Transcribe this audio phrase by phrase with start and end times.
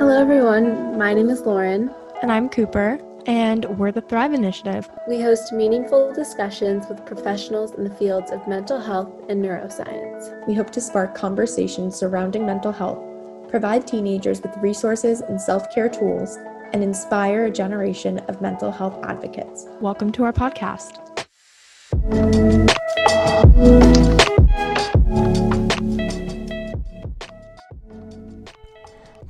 [0.00, 0.96] Hello, everyone.
[0.96, 1.90] My name is Lauren.
[2.22, 4.88] And I'm Cooper, and we're the Thrive Initiative.
[5.06, 10.48] We host meaningful discussions with professionals in the fields of mental health and neuroscience.
[10.48, 12.98] We hope to spark conversations surrounding mental health,
[13.50, 16.38] provide teenagers with resources and self care tools,
[16.72, 19.66] and inspire a generation of mental health advocates.
[19.82, 20.96] Welcome to our podcast.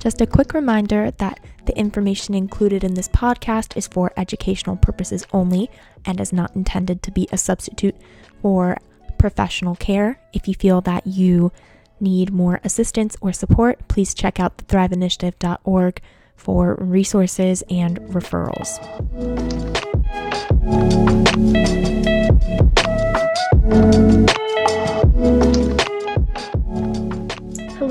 [0.01, 5.27] Just a quick reminder that the information included in this podcast is for educational purposes
[5.31, 5.69] only
[6.05, 7.95] and is not intended to be a substitute
[8.41, 8.77] for
[9.19, 10.19] professional care.
[10.33, 11.51] If you feel that you
[11.99, 16.01] need more assistance or support, please check out the thriveinitiative.org
[16.35, 18.79] for resources and referrals.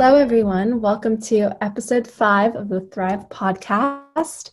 [0.03, 0.81] Hello, everyone.
[0.81, 4.51] Welcome to episode five of the Thrive podcast.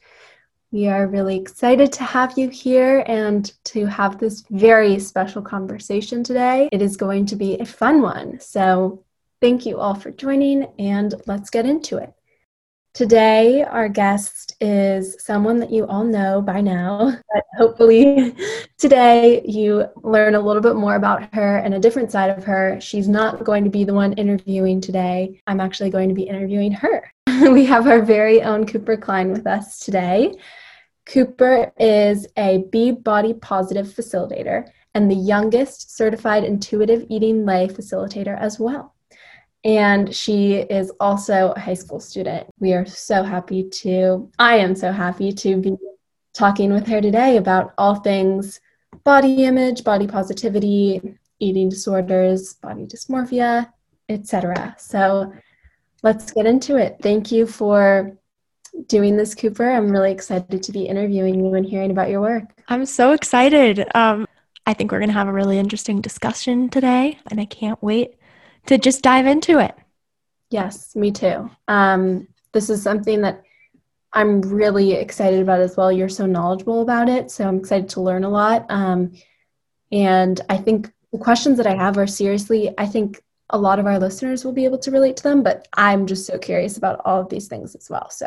[0.71, 6.21] We are really excited to have you here and to have this very special conversation
[6.21, 6.67] today.
[6.73, 8.41] It is going to be a fun one.
[8.41, 9.05] So,
[9.39, 12.11] thank you all for joining, and let's get into it.
[12.97, 18.35] Today, our guest is someone that you all know by now, but hopefully,
[18.79, 22.81] today you learn a little bit more about her and a different side of her.
[22.81, 25.39] She's not going to be the one interviewing today.
[25.45, 27.13] I'm actually going to be interviewing her.
[27.27, 30.33] we have our very own Cooper Klein with us today.
[31.05, 38.35] Cooper is a Be Body Positive facilitator and the youngest certified intuitive eating lay facilitator
[38.39, 38.95] as well
[39.67, 42.47] and she is also a high school student.
[42.59, 45.75] We are so happy to, I am so happy to be
[46.33, 48.61] talking with her today about all things
[49.03, 53.69] body image, body positivity, eating disorders, body dysmorphia,
[54.07, 54.73] etc.
[54.79, 55.33] So
[56.01, 56.97] let's get into it.
[57.01, 58.17] Thank you for
[58.87, 59.69] doing this, Cooper.
[59.69, 62.43] I'm really excited to be interviewing you and hearing about your work.
[62.69, 63.85] I'm so excited.
[63.93, 64.27] Um,
[64.65, 68.16] I think we're going to have a really interesting discussion today, and I can't wait
[68.67, 69.75] to just dive into it.
[70.49, 71.49] Yes, me too.
[71.67, 73.43] Um, this is something that
[74.13, 75.91] I'm really excited about as well.
[75.91, 78.65] You're so knowledgeable about it, so I'm excited to learn a lot.
[78.69, 79.13] Um,
[79.91, 83.85] and I think the questions that I have are seriously, I think a lot of
[83.85, 87.01] our listeners will be able to relate to them, but I'm just so curious about
[87.05, 88.09] all of these things as well.
[88.09, 88.25] So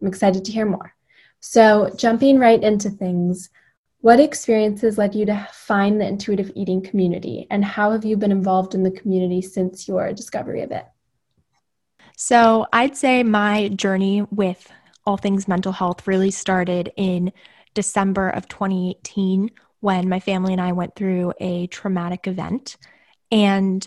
[0.00, 0.94] I'm excited to hear more.
[1.40, 3.48] So, jumping right into things,
[4.00, 8.32] what experiences led you to find the intuitive eating community, and how have you been
[8.32, 10.86] involved in the community since your discovery of it?
[12.16, 14.70] So, I'd say my journey with
[15.06, 17.32] all things mental health really started in
[17.74, 19.50] December of 2018
[19.80, 22.76] when my family and I went through a traumatic event.
[23.30, 23.86] And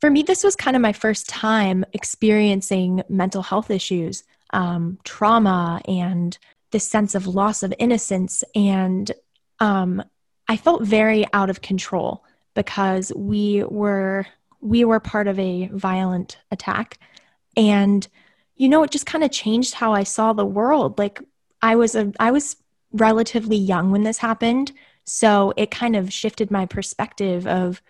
[0.00, 5.80] for me, this was kind of my first time experiencing mental health issues, um, trauma,
[5.86, 6.36] and
[6.70, 9.10] this sense of loss of innocence and
[9.60, 10.02] um,
[10.48, 14.26] I felt very out of control because we were
[14.60, 16.98] we were part of a violent attack.
[17.56, 18.06] And
[18.56, 20.98] you know it just kind of changed how I saw the world.
[20.98, 21.20] Like
[21.62, 22.56] I was a I was
[22.92, 24.72] relatively young when this happened.
[25.04, 27.80] So it kind of shifted my perspective of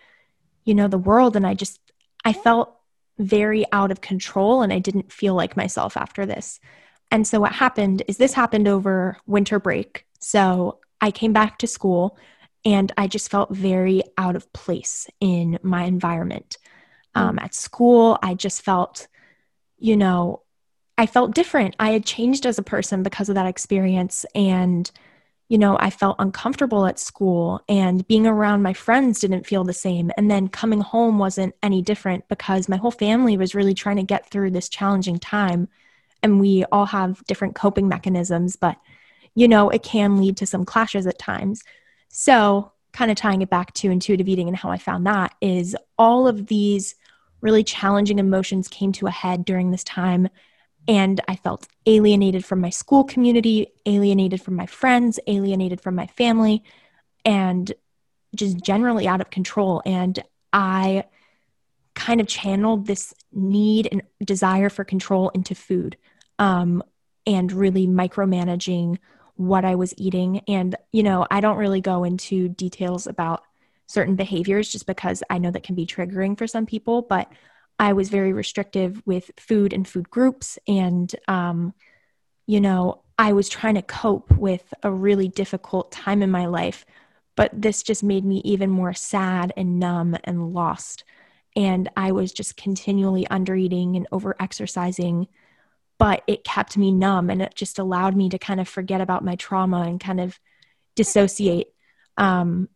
[0.63, 1.35] you know the world.
[1.35, 1.79] And I just
[2.23, 2.75] I felt
[3.17, 6.59] very out of control and I didn't feel like myself after this.
[7.11, 10.05] And so what happened is this happened over winter break.
[10.19, 12.17] So I came back to school
[12.63, 16.57] and I just felt very out of place in my environment.
[17.15, 17.21] Hmm.
[17.21, 19.07] Um, at school, I just felt,
[19.77, 20.43] you know,
[20.97, 21.75] I felt different.
[21.79, 24.25] I had changed as a person because of that experience.
[24.35, 24.89] And,
[25.49, 29.73] you know, I felt uncomfortable at school, and being around my friends didn't feel the
[29.73, 30.11] same.
[30.15, 34.03] And then coming home wasn't any different because my whole family was really trying to
[34.03, 35.67] get through this challenging time.
[36.21, 38.77] And we all have different coping mechanisms, but
[39.35, 41.63] you know, it can lead to some clashes at times.
[42.09, 45.77] So, kind of tying it back to intuitive eating and how I found that is
[45.97, 46.95] all of these
[47.39, 50.27] really challenging emotions came to a head during this time.
[50.87, 56.07] And I felt alienated from my school community, alienated from my friends, alienated from my
[56.07, 56.63] family,
[57.23, 57.71] and
[58.35, 59.81] just generally out of control.
[59.85, 60.21] And
[60.51, 61.05] I
[61.93, 65.97] kind of channeled this need and desire for control into food
[66.39, 66.83] um,
[67.25, 68.97] and really micromanaging
[69.35, 70.41] what I was eating.
[70.47, 73.43] And, you know, I don't really go into details about
[73.87, 77.31] certain behaviors just because I know that can be triggering for some people, but
[77.77, 80.59] I was very restrictive with food and food groups.
[80.67, 81.73] And, um,
[82.47, 86.85] you know, I was trying to cope with a really difficult time in my life,
[87.35, 91.03] but this just made me even more sad and numb and lost.
[91.55, 95.27] And I was just continually under eating and over exercising
[96.01, 99.23] but it kept me numb and it just allowed me to kind of forget about
[99.23, 100.39] my trauma and kind of
[100.95, 101.75] dissociate.
[102.17, 102.69] Um,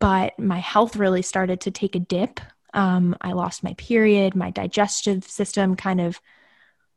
[0.00, 2.40] but my health really started to take a dip.
[2.74, 6.20] Um, I lost my period, my digestive system kind of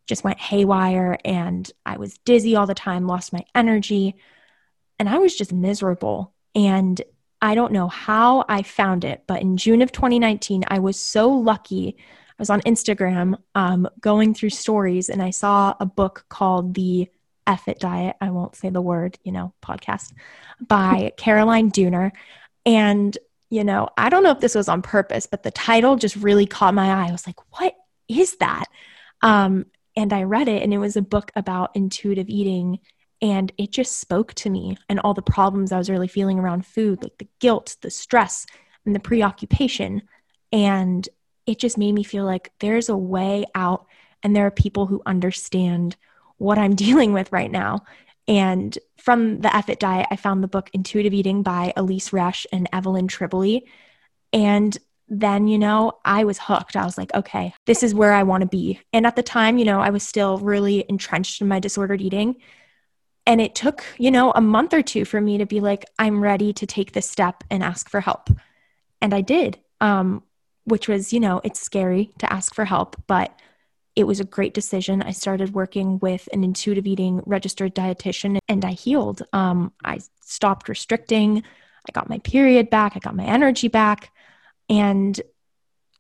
[0.08, 4.16] just went haywire, and I was dizzy all the time, lost my energy,
[4.98, 6.34] and I was just miserable.
[6.56, 7.00] And
[7.40, 11.30] I don't know how I found it, but in June of 2019, I was so
[11.30, 11.98] lucky.
[12.42, 17.08] I was on Instagram um, going through stories and I saw a book called The
[17.46, 18.16] Effort Diet.
[18.20, 20.12] I won't say the word, you know, podcast
[20.60, 22.10] by Caroline Dooner.
[22.66, 23.16] And,
[23.52, 26.48] you know, I don't know if this was on purpose, but the title just really
[26.48, 27.10] caught my eye.
[27.10, 27.76] I was like, what
[28.08, 28.66] is that?
[29.22, 32.80] Um, and I read it and it was a book about intuitive eating
[33.22, 36.66] and it just spoke to me and all the problems I was really feeling around
[36.66, 38.48] food, like the guilt, the stress,
[38.84, 40.02] and the preoccupation.
[40.52, 41.08] And
[41.46, 43.86] it just made me feel like there's a way out,
[44.24, 45.96] and there are people who understand
[46.38, 47.86] what I'm dealing with right now.
[48.28, 52.70] And from the Effort Diet, I found the book Intuitive Eating by Elyse Resch and
[52.72, 53.64] Evelyn Tribole.
[54.32, 54.78] And
[55.10, 56.78] then, you know, I was hooked.
[56.78, 58.80] I was like, okay, this is where I want to be.
[58.94, 62.38] And at the time, you know, I was still really entrenched in my disordered eating.
[63.26, 66.22] And it took, you know, a month or two for me to be like, I'm
[66.22, 68.30] ready to take this step and ask for help.
[69.02, 70.24] And I did, um,
[70.72, 73.38] which was, you know, it's scary to ask for help, but
[73.96, 75.02] it was a great decision.
[75.02, 79.22] I started working with an intuitive eating registered dietitian and I healed.
[79.34, 81.40] Um, I stopped restricting.
[81.40, 82.94] I got my period back.
[82.96, 84.12] I got my energy back.
[84.70, 85.20] And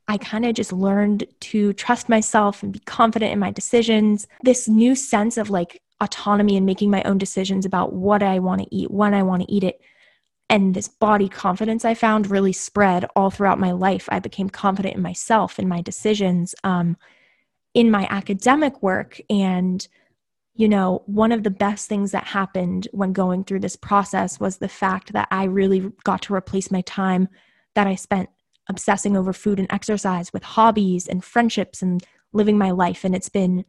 [0.07, 4.25] I kind of just learned to trust myself and be confident in my decisions.
[4.41, 8.61] This new sense of like autonomy and making my own decisions about what I want
[8.61, 9.81] to eat, when I want to eat it.
[10.51, 14.09] And this body confidence I found really spread all throughout my life.
[14.11, 16.97] I became confident in myself in my decisions um,
[17.73, 19.21] in my academic work.
[19.29, 19.87] And,
[20.53, 24.57] you know, one of the best things that happened when going through this process was
[24.57, 27.29] the fact that I really got to replace my time
[27.75, 28.29] that I spent
[28.67, 33.05] obsessing over food and exercise with hobbies and friendships and living my life.
[33.05, 33.63] And it's been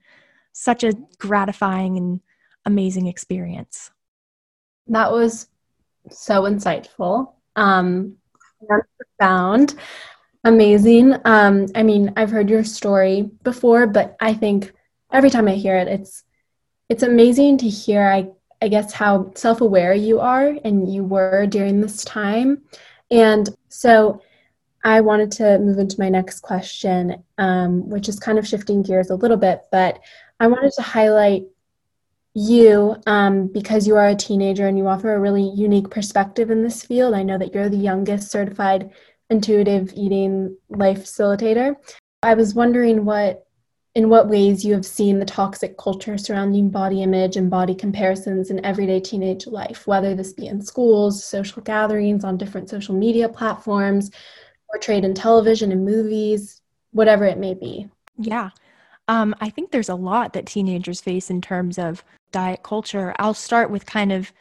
[0.52, 2.20] such a gratifying and
[2.67, 3.93] amazing experience.
[4.88, 5.46] That was
[6.10, 7.34] so insightful.
[7.56, 8.16] Um,
[9.19, 9.75] profound,
[10.44, 11.14] amazing.
[11.25, 14.72] Um, I mean, I've heard your story before, but I think
[15.12, 16.25] every time I hear it, it's
[16.88, 18.06] it's amazing to hear.
[18.06, 18.28] I
[18.60, 22.62] I guess how self aware you are and you were during this time,
[23.10, 24.20] and so
[24.84, 29.10] I wanted to move into my next question, um, which is kind of shifting gears
[29.10, 30.00] a little bit, but
[30.40, 31.44] I wanted to highlight
[32.34, 36.62] you um, because you are a teenager and you offer a really unique perspective in
[36.62, 37.14] this field.
[37.14, 38.90] I know that you're the youngest certified
[39.29, 41.76] intuitive eating life facilitator.
[42.23, 43.46] I was wondering what
[43.94, 48.50] in what ways you have seen the toxic culture surrounding body image and body comparisons
[48.50, 53.28] in everyday teenage life, whether this be in schools, social gatherings, on different social media
[53.28, 54.11] platforms,
[54.70, 56.62] portrayed in television and movies,
[56.93, 57.87] whatever it may be.
[58.17, 58.50] Yeah.
[59.08, 62.02] Um, I think there's a lot that teenagers face in terms of
[62.32, 63.14] diet culture.
[63.19, 64.32] I'll start with kind of,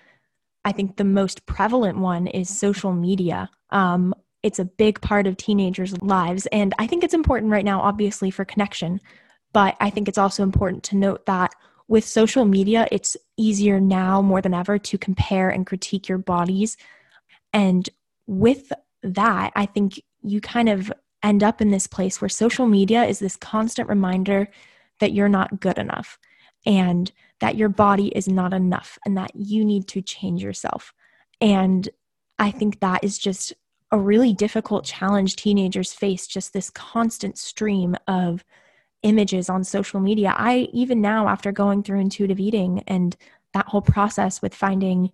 [0.66, 3.50] I think the most prevalent one is social media.
[3.70, 6.48] Um, it's a big part of teenagers' lives.
[6.48, 9.00] And I think it's important right now, obviously, for connection.
[9.54, 11.54] But I think it's also important to note that
[11.88, 16.78] with social media, it's easier now more than ever to compare and critique your bodies.
[17.54, 17.88] And
[18.28, 18.72] with
[19.04, 23.20] that, I think you kind of end up in this place where social media is
[23.20, 24.50] this constant reminder
[25.00, 26.18] that you're not good enough
[26.66, 27.12] and
[27.42, 30.94] that your body is not enough and that you need to change yourself.
[31.42, 31.90] And
[32.40, 33.54] I think that is just
[33.92, 38.46] a really difficult challenge teenagers face just this constant stream of
[39.04, 40.34] images on social media.
[40.38, 43.18] I, even now, after going through intuitive eating and
[43.54, 45.12] that whole process with finding,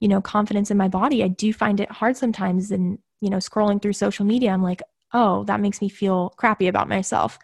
[0.00, 2.70] you know, confidence in my body, I do find it hard sometimes.
[2.70, 4.80] And, you know, scrolling through social media, I'm like,
[5.12, 7.38] oh, that makes me feel crappy about myself.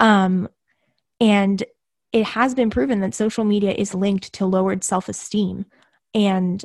[0.00, 0.48] Um,
[1.20, 1.62] and
[2.12, 5.66] it has been proven that social media is linked to lowered self esteem.
[6.14, 6.64] And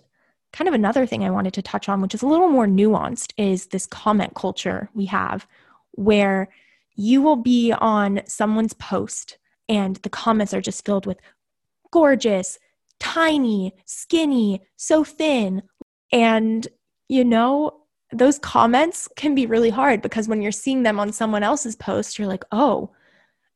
[0.54, 3.34] kind of another thing I wanted to touch on, which is a little more nuanced,
[3.38, 5.48] is this comment culture we have
[5.92, 6.50] where
[6.96, 9.38] you will be on someone's post
[9.68, 11.18] and the comments are just filled with
[11.92, 12.58] gorgeous,
[13.00, 15.64] tiny, skinny, so thin.
[16.12, 16.68] And,
[17.10, 21.44] you know, those comments can be really hard because when you're seeing them on someone
[21.44, 22.92] else's post, you're like, oh,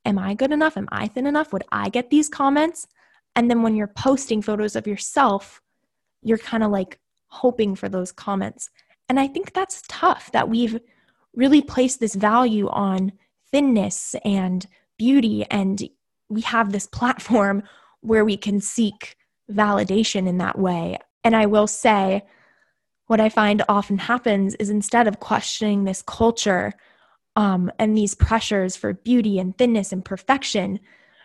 [0.09, 0.75] am I good enough?
[0.75, 1.53] Am I thin enough?
[1.53, 2.87] Would I get these comments?
[3.35, 5.61] And then when you're posting photos of yourself,
[6.21, 8.69] you're kind of like hoping for those comments.
[9.07, 10.79] And I think that's tough that we've
[11.35, 13.13] really placed this value on
[13.51, 14.65] thinness and
[14.97, 15.81] beauty and
[16.27, 17.63] we have this platform
[18.01, 19.15] where we can seek
[19.51, 20.97] validation in that way.
[21.23, 22.23] And I will say,
[23.07, 26.73] what I find often happens is instead of questioning this culture
[27.39, 30.77] um, and these pressures for beauty and thinness and perfection,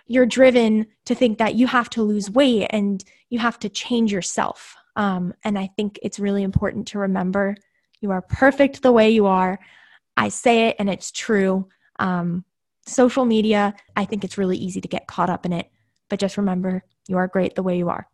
[0.06, 4.12] you're driven to think that you have to lose weight and you have to change
[4.12, 4.76] yourself.
[4.94, 7.56] Um, and I think it's really important to remember
[8.00, 9.58] you are perfect the way you are.
[10.16, 11.68] I say it and it's true.
[11.98, 12.44] Um,
[12.86, 15.68] social media, I think it's really easy to get caught up in it.
[16.08, 18.08] But just remember, you are great the way you are.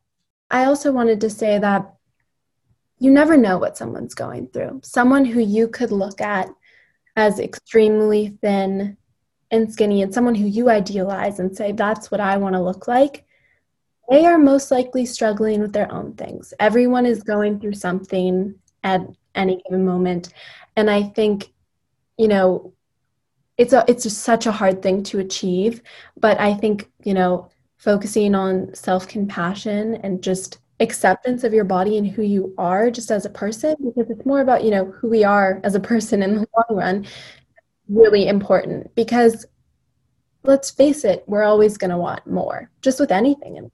[0.51, 1.97] I also wanted to say that
[2.99, 4.81] you never know what someone's going through.
[4.85, 6.49] Someone who you could look at
[7.17, 8.97] as extremely thin
[9.51, 12.87] and skinny and someone who you idealize and say, that's what I want to look
[12.87, 13.27] like,
[14.09, 16.53] they are most likely struggling with their own things.
[16.59, 19.03] Everyone is going through something at
[19.35, 20.33] any given moment.
[20.77, 21.53] And I think,
[22.19, 22.73] you know,
[23.57, 25.83] it's a it's such a hard thing to achieve.
[26.17, 32.11] But I think, you know, focusing on self-compassion and just acceptance of your body and
[32.11, 35.23] who you are just as a person because it's more about you know who we
[35.25, 37.07] are as a person in the long run
[37.89, 38.95] really important.
[38.95, 39.47] Because
[40.43, 43.71] let's face it we're always going to want more just with anything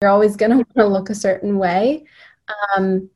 [0.00, 2.04] you're always going to want to look a certain way.
[2.76, 3.10] Um,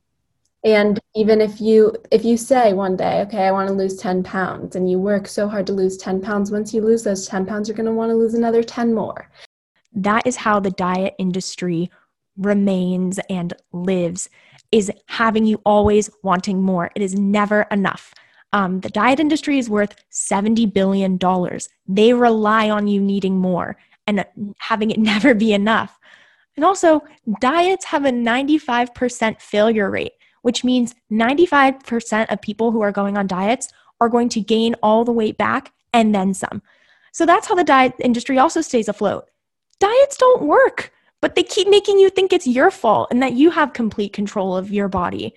[0.64, 4.22] and even if you if you say one day okay i want to lose 10
[4.22, 7.44] pounds and you work so hard to lose 10 pounds once you lose those 10
[7.44, 9.30] pounds you're going to want to lose another 10 more.
[9.92, 11.90] That is how the diet industry
[12.36, 14.28] remains and lives
[14.72, 16.90] is having you always wanting more.
[16.94, 18.12] It is never enough.
[18.52, 21.18] Um, the diet industry is worth $70 billion.
[21.88, 23.76] They rely on you needing more
[24.06, 24.24] and
[24.58, 25.98] having it never be enough.
[26.56, 27.02] And also,
[27.40, 30.12] diets have a 95% failure rate,
[30.42, 33.68] which means 95% of people who are going on diets
[34.00, 36.62] are going to gain all the weight back and then some.
[37.12, 39.28] So that's how the diet industry also stays afloat.
[39.80, 40.92] Diets don't work
[41.24, 44.54] but they keep making you think it's your fault and that you have complete control
[44.54, 45.34] of your body.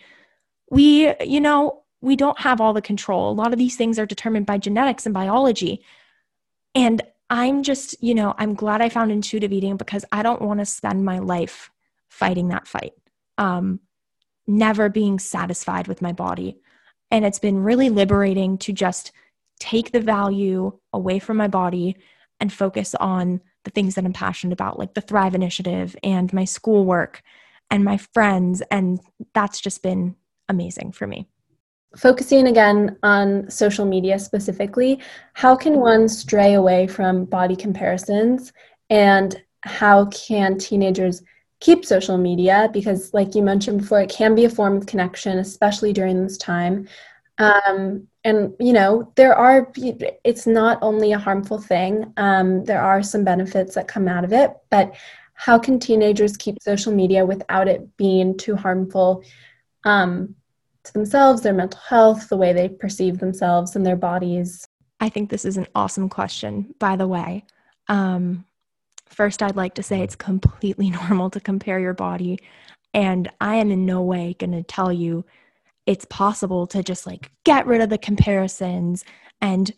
[0.70, 3.32] We, you know, we don't have all the control.
[3.32, 5.82] A lot of these things are determined by genetics and biology.
[6.76, 10.60] And I'm just, you know, I'm glad I found intuitive eating because I don't want
[10.60, 11.72] to spend my life
[12.10, 12.92] fighting that fight.
[13.38, 13.80] Um,
[14.46, 16.58] never being satisfied with my body.
[17.12, 19.14] And it's been really liberating to just
[19.58, 21.96] take the value away from my body
[22.42, 26.46] and focus on the things that I'm passionate about, like the Thrive Initiative and my
[26.46, 27.22] schoolwork
[27.70, 28.64] and my friends.
[28.72, 29.02] And
[29.34, 30.16] that's just been
[30.48, 31.28] amazing for me.
[31.98, 35.02] Focusing again on social media specifically,
[35.34, 38.54] how can one stray away from body comparisons
[38.90, 41.22] and how can teenagers
[41.60, 42.70] keep social media?
[42.72, 46.38] Because, like you mentioned before, it can be a form of connection, especially during this
[46.38, 46.88] time.
[47.40, 52.12] Um, and you know there are it's not only a harmful thing.
[52.18, 54.96] Um, there are some benefits that come out of it but
[55.34, 59.24] how can teenagers keep social media without it being too harmful
[59.84, 60.36] um,
[60.84, 64.66] to themselves their mental health the way they perceive themselves and their bodies?
[65.00, 67.46] I think this is an awesome question by the way.
[67.88, 68.46] Um,
[69.10, 72.40] first i'd like to say it's completely normal to compare your body
[72.94, 75.26] and i am in no way going to tell you
[75.88, 79.04] it's possible to just like get rid of the comparisons
[79.42, 79.72] and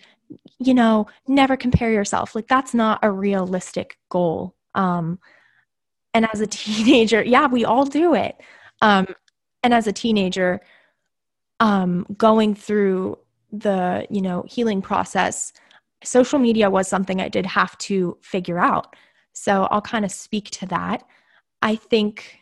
[0.58, 2.36] you know never compare yourself.
[2.36, 4.56] Like that's not a realistic goal.
[4.76, 5.20] Um
[6.14, 8.36] and as a teenager yeah we all do it.
[8.82, 9.08] Um
[9.64, 10.60] and as a teenager
[11.62, 13.18] um going through
[13.52, 15.54] the you know healing process
[16.04, 18.96] social media was something i did have to figure out.
[19.34, 21.04] So i'll kind of speak to that.
[21.62, 22.40] I think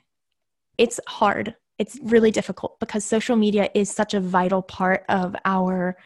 [0.78, 5.98] it's hard it's really difficult because social media is such a vital part of our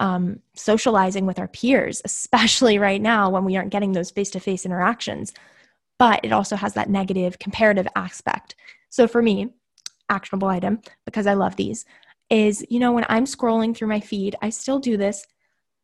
[0.00, 4.40] um, socializing with our peers, especially right now when we aren't getting those face to
[4.40, 5.32] face interactions.
[5.98, 8.54] But it also has that negative comparative aspect.
[8.90, 9.48] So for me,
[10.08, 11.84] actionable item, because I love these,
[12.30, 15.26] is you know, when I'm scrolling through my feed, I still do this.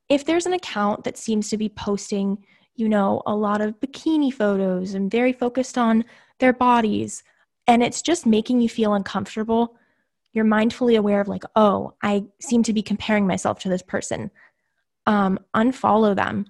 [0.09, 2.45] If there's an account that seems to be posting,
[2.77, 6.05] you know, a lot of bikini photos and very focused on
[6.39, 7.25] their bodies,
[7.67, 9.77] and it's just making you feel uncomfortable,
[10.33, 14.31] you're mindfully aware of, like, oh, I seem to be comparing myself to this person.
[15.07, 16.47] Um, unfollow them.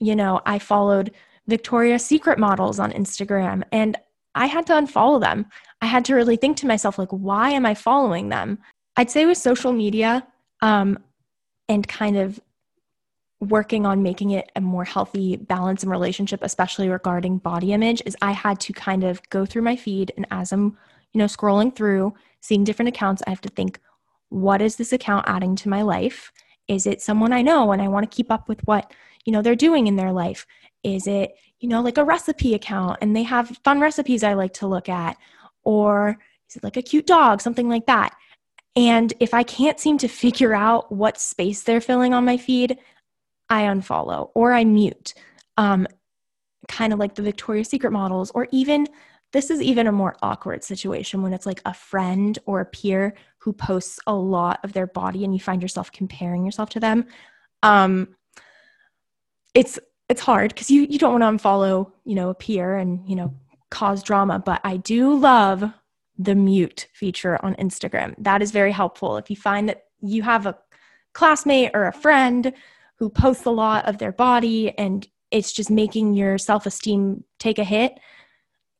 [0.00, 1.12] You know, I followed
[1.46, 3.96] Victoria's Secret models on Instagram and
[4.34, 5.46] I had to unfollow them.
[5.80, 8.58] I had to really think to myself, like, why am I following them?
[8.96, 10.26] I'd say with social media
[10.60, 10.98] um,
[11.68, 12.40] and kind of
[13.40, 18.16] working on making it a more healthy balance and relationship especially regarding body image is
[18.20, 20.76] i had to kind of go through my feed and as i'm
[21.12, 23.78] you know scrolling through seeing different accounts i have to think
[24.30, 26.32] what is this account adding to my life?
[26.66, 28.92] Is it someone i know and i want to keep up with what
[29.24, 30.46] you know they're doing in their life?
[30.82, 34.52] Is it you know, like a recipe account and they have fun recipes I like
[34.54, 35.16] to look at,
[35.64, 36.16] or
[36.48, 38.14] is it like a cute dog, something like that.
[38.76, 42.78] And if I can't seem to figure out what space they're filling on my feed,
[43.50, 45.14] I unfollow or I mute.
[45.56, 45.86] Um,
[46.68, 48.86] kind of like the Victoria's Secret models, or even
[49.32, 53.14] this is even a more awkward situation when it's like a friend or a peer
[53.38, 57.06] who posts a lot of their body and you find yourself comparing yourself to them.
[57.62, 58.16] Um,
[59.54, 59.78] it's
[60.08, 63.16] it's hard because you you don't want to unfollow you know a peer and you
[63.16, 63.34] know
[63.70, 65.64] cause drama, but I do love
[66.18, 68.14] the mute feature on Instagram.
[68.18, 69.18] That is very helpful.
[69.18, 70.58] If you find that you have a
[71.12, 72.52] classmate or a friend
[72.98, 77.58] who posts a lot of their body and it's just making your self esteem take
[77.58, 77.98] a hit,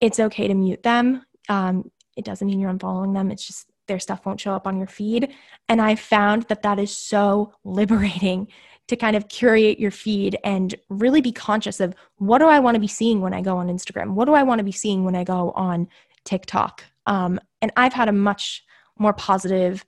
[0.01, 1.25] it's okay to mute them.
[1.49, 3.31] Um, it doesn't mean you're unfollowing them.
[3.31, 5.35] It's just their stuff won't show up on your feed.
[5.69, 8.49] And I found that that is so liberating
[8.89, 12.75] to kind of curate your feed and really be conscious of what do I want
[12.75, 14.15] to be seeing when I go on Instagram?
[14.15, 15.89] What do I want to be seeing when I go on
[16.25, 16.85] TikTok?
[17.07, 18.65] Um, and I've had a much
[18.99, 19.85] more positive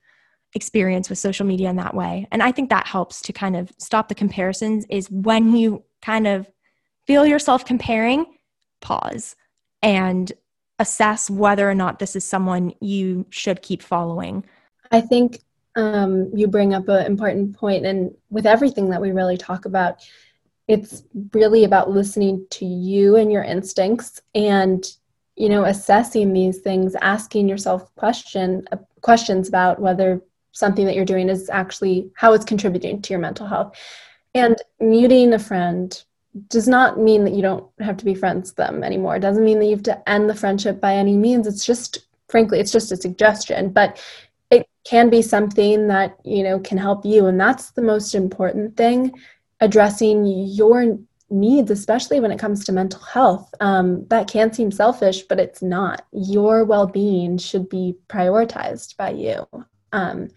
[0.53, 2.27] experience with social media in that way.
[2.31, 6.27] And I think that helps to kind of stop the comparisons is when you kind
[6.27, 6.49] of
[7.07, 8.25] feel yourself comparing,
[8.81, 9.35] pause
[9.81, 10.31] and
[10.79, 14.43] assess whether or not this is someone you should keep following.
[14.91, 15.41] I think
[15.75, 20.03] um, you bring up an important point, and with everything that we really talk about,
[20.67, 21.03] it's
[21.33, 24.85] really about listening to you and your instincts and
[25.35, 31.05] you know assessing these things asking yourself question uh, questions about whether something that you're
[31.05, 33.75] doing is actually how it's contributing to your mental health
[34.33, 36.03] and muting a friend
[36.47, 39.17] does not mean that you don't have to be friends with them anymore.
[39.17, 41.45] It doesn't mean that you have to end the friendship by any means.
[41.45, 44.01] It's just, frankly, it's just a suggestion, but
[44.49, 47.25] it can be something that, you know, can help you.
[47.25, 49.13] And that's the most important thing
[49.59, 50.97] addressing your
[51.29, 53.53] needs, especially when it comes to mental health.
[53.59, 56.05] Um, that can seem selfish, but it's not.
[56.13, 59.45] Your well being should be prioritized by you.
[59.91, 60.29] Um,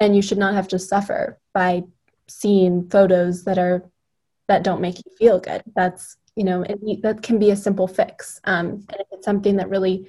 [0.00, 1.84] and you should not have to suffer by
[2.28, 3.84] seeing photos that are
[4.48, 5.62] that don't make you feel good.
[5.74, 6.64] That's you know
[7.02, 8.40] that can be a simple fix.
[8.44, 10.08] Um, and if it's something that really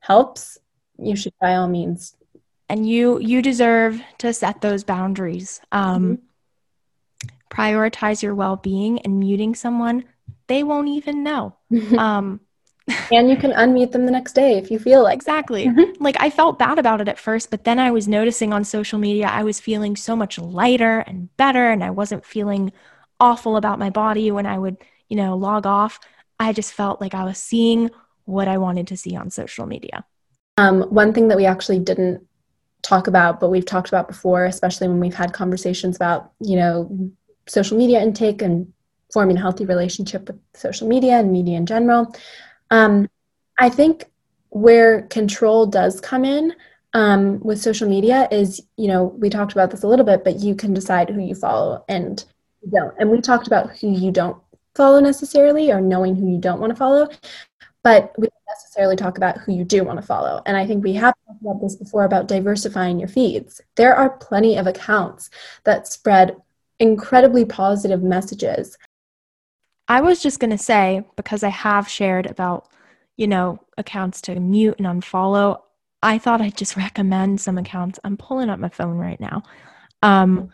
[0.00, 0.58] helps,
[0.98, 2.16] you should by all means.
[2.68, 5.60] And you you deserve to set those boundaries.
[5.72, 6.24] Um, mm-hmm.
[7.50, 10.04] Prioritize your well being and muting someone
[10.50, 11.56] they won't even know.
[11.96, 12.40] Um,
[13.12, 16.02] and you can unmute them the next day if you feel like exactly mm-hmm.
[16.02, 18.98] like i felt bad about it at first but then i was noticing on social
[18.98, 22.72] media i was feeling so much lighter and better and i wasn't feeling
[23.20, 26.00] awful about my body when I would, you know, log off.
[26.40, 27.90] I just felt like I was seeing
[28.24, 30.04] what I wanted to see on social media.
[30.56, 32.26] Um, one thing that we actually didn't
[32.82, 37.12] talk about, but we've talked about before, especially when we've had conversations about, you know,
[37.46, 38.72] social media intake and
[39.12, 42.14] forming a healthy relationship with social media and media in general.
[42.70, 43.08] Um,
[43.58, 44.06] I think
[44.50, 46.54] where control does come in
[46.92, 50.40] um, with social media is, you know, we talked about this a little bit, but
[50.40, 52.24] you can decide who you follow and
[52.62, 52.94] you don't.
[52.98, 54.36] And we talked about who you don't
[54.74, 57.08] follow necessarily or knowing who you don't want to follow,
[57.82, 60.42] but we don't necessarily talk about who you do want to follow.
[60.46, 63.60] And I think we have talked about this before about diversifying your feeds.
[63.76, 65.30] There are plenty of accounts
[65.64, 66.36] that spread
[66.78, 68.76] incredibly positive messages.
[69.90, 72.68] I was just going to say, because I have shared about,
[73.16, 75.58] you know, accounts to mute and unfollow,
[76.00, 77.98] I thought I'd just recommend some accounts.
[78.04, 79.42] I'm pulling up my phone right now.
[80.04, 80.50] Um,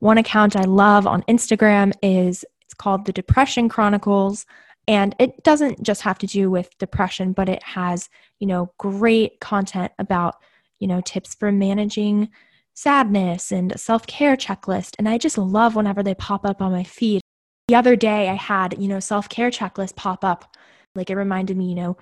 [0.00, 4.44] one account I love on Instagram is it's called the Depression Chronicles.
[4.86, 8.10] And it doesn't just have to do with depression, but it has,
[8.40, 10.34] you know, great content about,
[10.80, 12.28] you know, tips for managing
[12.74, 14.96] sadness and self care checklist.
[14.98, 17.22] And I just love whenever they pop up on my feed.
[17.68, 20.56] The other day I had, you know, self care checklist pop up.
[20.94, 21.96] Like it reminded me, you know,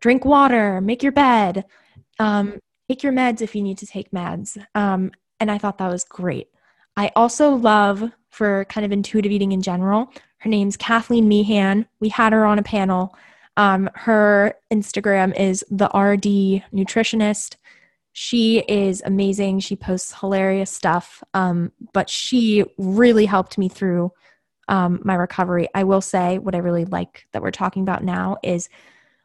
[0.00, 1.64] drink water, make your bed,
[2.18, 4.62] um, take your meds if you need to take meds.
[4.74, 6.48] Um, and I thought that was great.
[6.96, 10.12] I also love for kind of intuitive eating in general.
[10.38, 11.86] Her name's Kathleen Meehan.
[12.00, 13.16] We had her on a panel.
[13.56, 17.56] Um, her Instagram is the RD Nutritionist.
[18.12, 19.60] She is amazing.
[19.60, 24.12] She posts hilarious stuff, um, but she really helped me through
[24.68, 25.68] um, my recovery.
[25.74, 28.68] I will say what I really like that we're talking about now is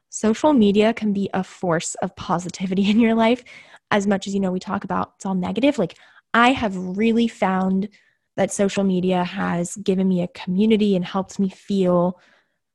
[0.09, 3.43] social media can be a force of positivity in your life
[3.91, 5.97] as much as you know we talk about it's all negative like
[6.33, 7.89] I have really found
[8.35, 12.19] that social media has given me a community and helped me feel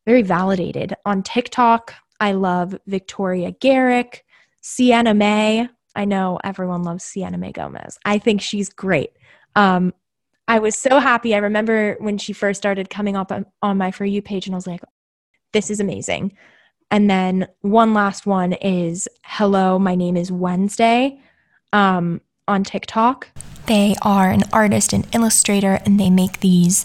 [0.05, 0.95] very validated.
[1.07, 4.25] On TikTok, I love Victoria Garrick,
[4.61, 5.69] Sienna Mae.
[5.95, 7.99] I know everyone loves Sienna Mae Gomez.
[8.05, 9.11] I think she's great.
[9.55, 9.95] Um,
[10.53, 11.35] I was so happy.
[11.35, 14.59] I remember when she first started coming up on, my For You page, and I
[14.59, 14.83] was like,
[15.55, 16.37] this is amazing.
[16.91, 21.19] And then one last one is Hello, my name is Wednesday
[21.73, 23.29] um, on TikTok.
[23.65, 26.85] They are an artist and illustrator, and they make these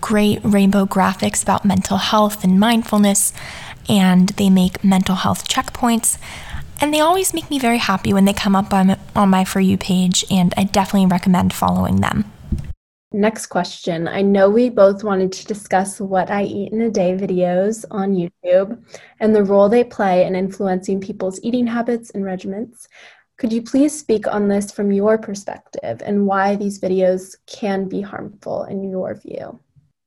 [0.00, 3.32] great rainbow graphics about mental health and mindfulness.
[3.88, 6.18] And they make mental health checkpoints.
[6.80, 9.60] And they always make me very happy when they come up on, on my For
[9.60, 12.32] You page, and I definitely recommend following them.
[13.12, 14.06] Next question.
[14.06, 18.14] I know we both wanted to discuss what I eat in a day videos on
[18.14, 18.82] YouTube
[19.18, 22.86] and the role they play in influencing people's eating habits and regimens.
[23.38, 28.02] Could you please speak on this from your perspective and why these videos can be
[28.02, 29.58] harmful in your view?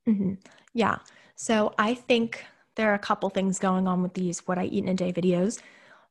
[0.07, 0.33] Mm-hmm.
[0.73, 0.97] Yeah.
[1.35, 4.83] So I think there are a couple things going on with these what I eat
[4.83, 5.59] in a day videos.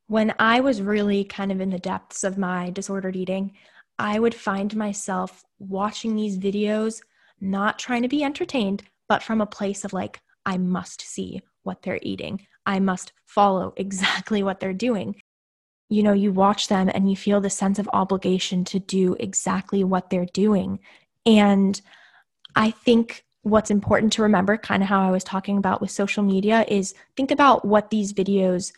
[0.09, 3.53] When I was really kind of in the depths of my disordered eating,
[3.97, 7.01] I would find myself watching these videos,
[7.41, 11.83] not trying to be entertained, but from a place of like, I must see what
[11.83, 12.47] they're eating.
[12.67, 15.23] I must follow exactly what they're doing.
[15.89, 19.85] You know, you watch them and you feel the sense of obligation to do exactly
[19.85, 20.79] what they're doing.
[21.27, 21.81] And
[22.55, 26.23] I think what's important to remember, kind of how I was talking about with social
[26.23, 28.73] media, is think about what these videos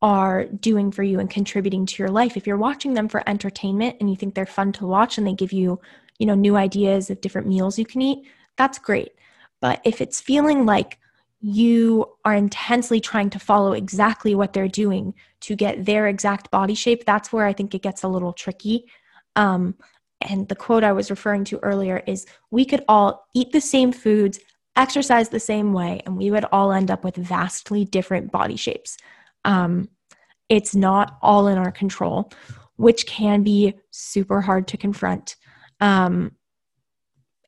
[0.00, 2.36] are doing for you and contributing to your life.
[2.36, 5.32] If you're watching them for entertainment and you think they're fun to watch and they
[5.32, 5.80] give you,
[6.18, 9.12] you know, new ideas of different meals you can eat, that's great.
[9.60, 10.98] But if it's feeling like
[11.40, 16.74] you are intensely trying to follow exactly what they're doing to get their exact body
[16.74, 18.86] shape, that's where I think it gets a little tricky.
[19.36, 19.74] Um,
[20.20, 23.92] and the quote I was referring to earlier is we could all eat the same
[23.92, 24.38] foods,
[24.76, 28.96] exercise the same way, and we would all end up with vastly different body shapes.
[29.44, 29.90] Um,
[30.48, 32.32] it's not all in our control,
[32.76, 35.36] which can be super hard to confront.
[35.84, 36.32] Um,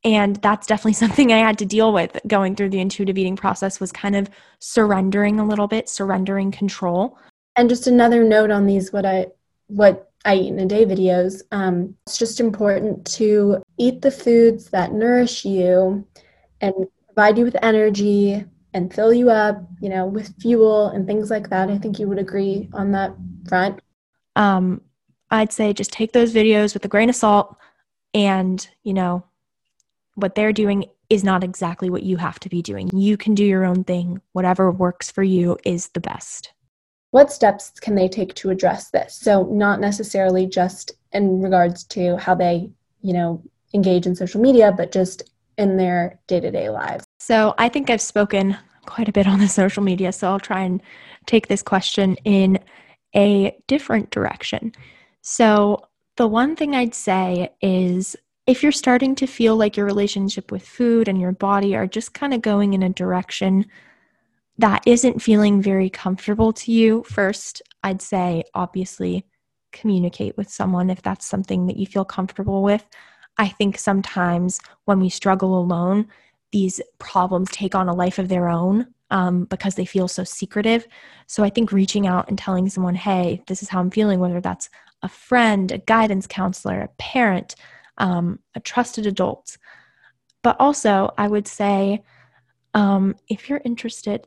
[0.05, 3.81] and that's definitely something I had to deal with going through the intuitive eating process
[3.81, 7.19] was kind of surrendering a little bit, surrendering control.
[7.57, 9.29] And just another note on these what I
[9.69, 11.43] what I eat in a day videos.
[11.51, 16.07] Um, it's just important to eat the foods that nourish you
[16.61, 16.75] and
[17.07, 18.45] provide you with energy
[18.75, 21.71] and fill you up, you know, with fuel and things like that.
[21.71, 23.15] I think you would agree on that
[23.49, 23.81] front.
[24.35, 24.83] Um,
[25.31, 27.57] I'd say just take those videos with a grain of salt
[28.17, 29.25] and, you know,
[30.15, 32.89] what they're doing is not exactly what you have to be doing.
[32.97, 34.23] You can do your own thing.
[34.33, 36.53] Whatever works for you is the best.
[37.11, 39.15] What steps can they take to address this?
[39.15, 42.71] So, not necessarily just in regards to how they,
[43.03, 43.43] you know,
[43.75, 45.23] engage in social media, but just
[45.59, 47.05] in their day to day lives.
[47.19, 50.63] So I think I've spoken quite a bit on the social media, so I'll try
[50.63, 50.83] and
[51.27, 52.59] take this question in
[53.15, 54.73] a different direction.
[55.23, 55.86] So,
[56.17, 60.67] the one thing I'd say is if you're starting to feel like your relationship with
[60.67, 63.67] food and your body are just kind of going in a direction
[64.59, 69.27] that isn't feeling very comfortable to you, first, I'd say obviously
[69.73, 72.85] communicate with someone if that's something that you feel comfortable with.
[73.37, 76.07] I think sometimes when we struggle alone,
[76.53, 80.87] these problems take on a life of their own um, because they feel so secretive.
[81.27, 84.41] So I think reaching out and telling someone, hey, this is how I'm feeling, whether
[84.41, 84.71] that's
[85.03, 87.55] a friend, a guidance counselor, a parent,
[87.99, 89.57] um, a trusted adult.
[90.43, 92.03] But also, I would say
[92.75, 94.27] um, if you're interested,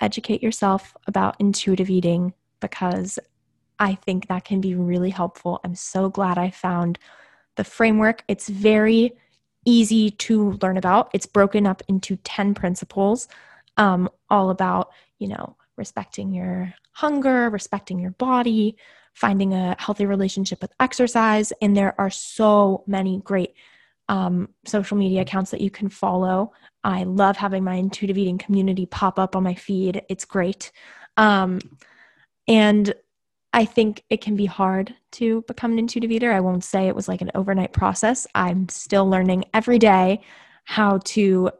[0.00, 3.18] educate yourself about intuitive eating because
[3.78, 5.60] I think that can be really helpful.
[5.64, 6.98] I'm so glad I found
[7.56, 8.22] the framework.
[8.28, 9.12] It's very
[9.64, 11.10] easy to learn about.
[11.12, 13.28] It's broken up into 10 principles,
[13.76, 18.76] um, all about, you know, respecting your hunger, respecting your body,
[19.14, 21.52] finding a healthy relationship with exercise.
[21.60, 23.54] And there are so many great
[24.08, 26.52] um, social media accounts that you can follow.
[26.82, 30.02] I love having my intuitive eating community pop up on my feed.
[30.08, 30.72] It's great.
[31.16, 31.60] Um,
[32.48, 32.92] and
[33.52, 36.32] I think it can be hard to become an intuitive eater.
[36.32, 38.26] I won't say it was like an overnight process.
[38.34, 40.20] I'm still learning every day
[40.64, 41.50] how to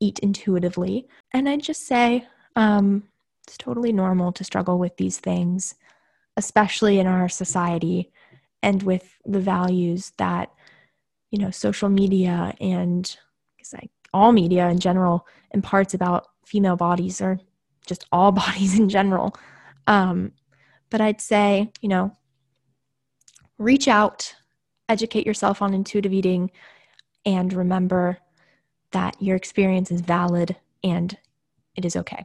[0.00, 1.08] eat intuitively.
[1.32, 3.04] And I'd just say um,
[3.46, 5.76] it's totally normal to struggle with these things,
[6.38, 8.12] especially in our society
[8.62, 10.50] and with the values that,
[11.32, 13.16] you know, social media and
[13.72, 17.40] like all media in general imparts about female bodies or
[17.86, 19.36] just all bodies in general.
[19.88, 20.32] Um,
[20.90, 22.12] but I'd say, you know,
[23.58, 24.34] reach out,
[24.88, 26.52] educate yourself on intuitive eating,
[27.26, 28.18] and remember
[28.92, 31.18] that your experience is valid and
[31.74, 32.24] it is okay.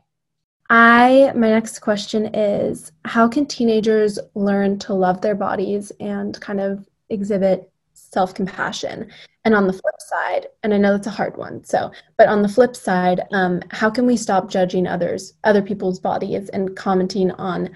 [0.70, 6.60] I my next question is how can teenagers learn to love their bodies and kind
[6.60, 9.12] of exhibit self-compassion?
[9.46, 12.42] And on the flip side, and I know that's a hard one, so, but on
[12.42, 17.32] the flip side, um, how can we stop judging others, other people's bodies, and commenting
[17.32, 17.70] on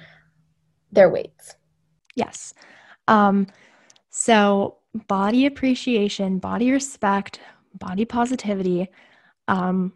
[0.93, 1.55] their weights?
[2.15, 2.53] Yes.
[3.09, 3.47] Um,
[4.09, 7.41] so, body appreciation, body respect,
[7.73, 8.87] body positivity,
[9.49, 9.93] um,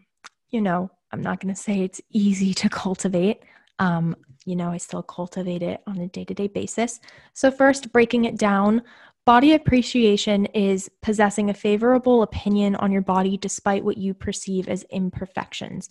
[0.50, 3.42] you know, I'm not going to say it's easy to cultivate.
[3.78, 7.00] Um, you know, I still cultivate it on a day to day basis.
[7.32, 8.82] So, first, breaking it down,
[9.24, 14.84] body appreciation is possessing a favorable opinion on your body despite what you perceive as
[14.90, 15.88] imperfections.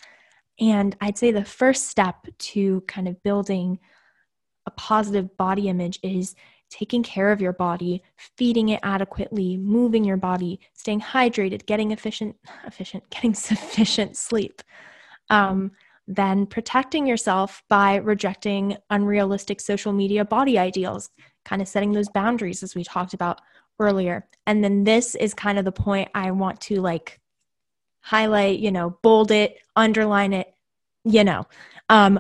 [0.60, 3.80] And I'd say the first step to kind of building
[4.66, 6.36] a positive body image is
[6.70, 8.04] taking care of your body,
[8.38, 14.62] feeding it adequately, moving your body, staying hydrated, getting efficient, efficient, getting sufficient sleep.
[15.32, 15.72] Um,
[16.08, 21.10] then protecting yourself by rejecting unrealistic social media body ideals,
[21.46, 23.42] kind of setting those boundaries as we talked about
[23.80, 24.28] earlier.
[24.46, 27.20] And then this is kind of the point I want to like
[28.02, 30.54] highlight, you know, bold it, underline it,
[31.04, 31.46] you know.
[31.90, 32.20] Um,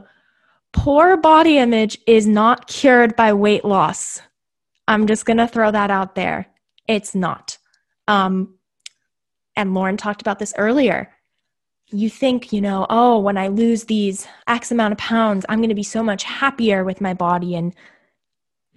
[0.73, 4.21] poor body image is not cured by weight loss.
[4.87, 6.47] I'm just going to throw that out there.
[6.87, 7.57] It's not.
[8.07, 8.55] Um,
[9.55, 11.13] and Lauren talked about this earlier.
[11.91, 15.69] You think, you know, oh, when I lose these X amount of pounds, I'm going
[15.69, 17.55] to be so much happier with my body.
[17.55, 17.75] And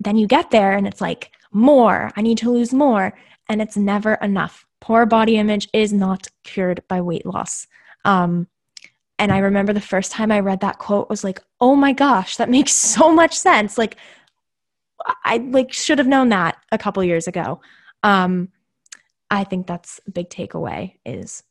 [0.00, 3.16] then you get there and it's like, more, I need to lose more.
[3.48, 4.66] And it's never enough.
[4.80, 7.66] Poor body image is not cured by weight loss.
[8.04, 8.48] Um,
[9.18, 12.36] and I remember the first time I read that quote was like, oh my gosh,
[12.36, 13.78] that makes so much sense.
[13.78, 13.96] Like,
[15.24, 17.60] I like should have known that a couple years ago.
[18.02, 18.50] Um,
[19.30, 21.42] I think that's a big takeaway is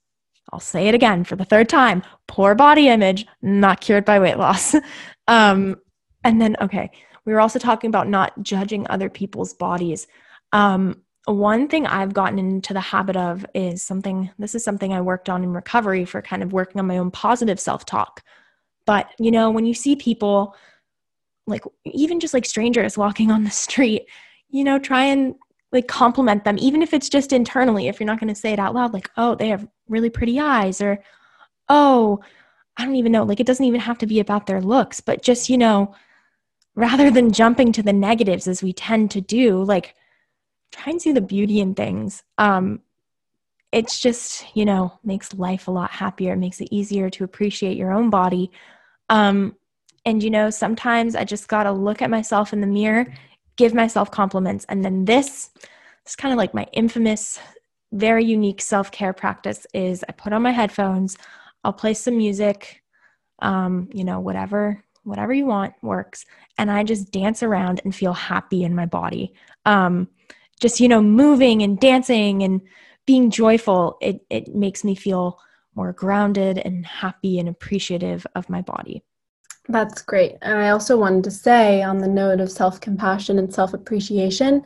[0.54, 4.38] I'll say it again for the third time poor body image, not cured by weight
[4.38, 4.76] loss.
[5.28, 5.76] um,
[6.24, 6.92] and then, okay,
[7.26, 10.08] we were also talking about not judging other people's bodies.
[10.52, 15.02] Um, one thing I've gotten into the habit of is something, this is something I
[15.02, 18.22] worked on in recovery for kind of working on my own positive self talk.
[18.86, 20.56] But, you know, when you see people,
[21.48, 24.04] like even just like strangers walking on the street,
[24.50, 25.36] you know, try and
[25.72, 28.60] like compliment them, even if it's just internally, if you're not going to say it
[28.60, 31.00] out loud, like, oh, they have really pretty eyes, or
[31.70, 32.20] oh,
[32.76, 35.22] I don't even know, like it doesn't even have to be about their looks, but
[35.22, 35.96] just, you know,
[36.76, 39.96] rather than jumping to the negatives as we tend to do, like
[40.72, 42.24] try and see the beauty in things.
[42.38, 42.82] Um,
[43.72, 47.78] it's just, you know, makes life a lot happier, it makes it easier to appreciate
[47.78, 48.52] your own body.
[49.10, 49.56] Um,
[50.06, 53.14] and, you know, sometimes I just got to look at myself in the mirror,
[53.56, 54.66] give myself compliments.
[54.68, 55.52] And then this
[56.06, 57.40] is kind of like my infamous,
[57.94, 61.18] very unique self care practice is I put on my headphones,
[61.64, 62.84] I'll play some music,
[63.40, 66.26] um, you know, whatever whatever you want works
[66.58, 69.34] and i just dance around and feel happy in my body.
[69.66, 70.08] Um,
[70.60, 72.62] just you know moving and dancing and
[73.06, 75.40] being joyful it, it makes me feel
[75.76, 79.04] more grounded and happy and appreciative of my body.
[79.68, 80.38] That's great.
[80.42, 84.66] And i also wanted to say on the note of self-compassion and self-appreciation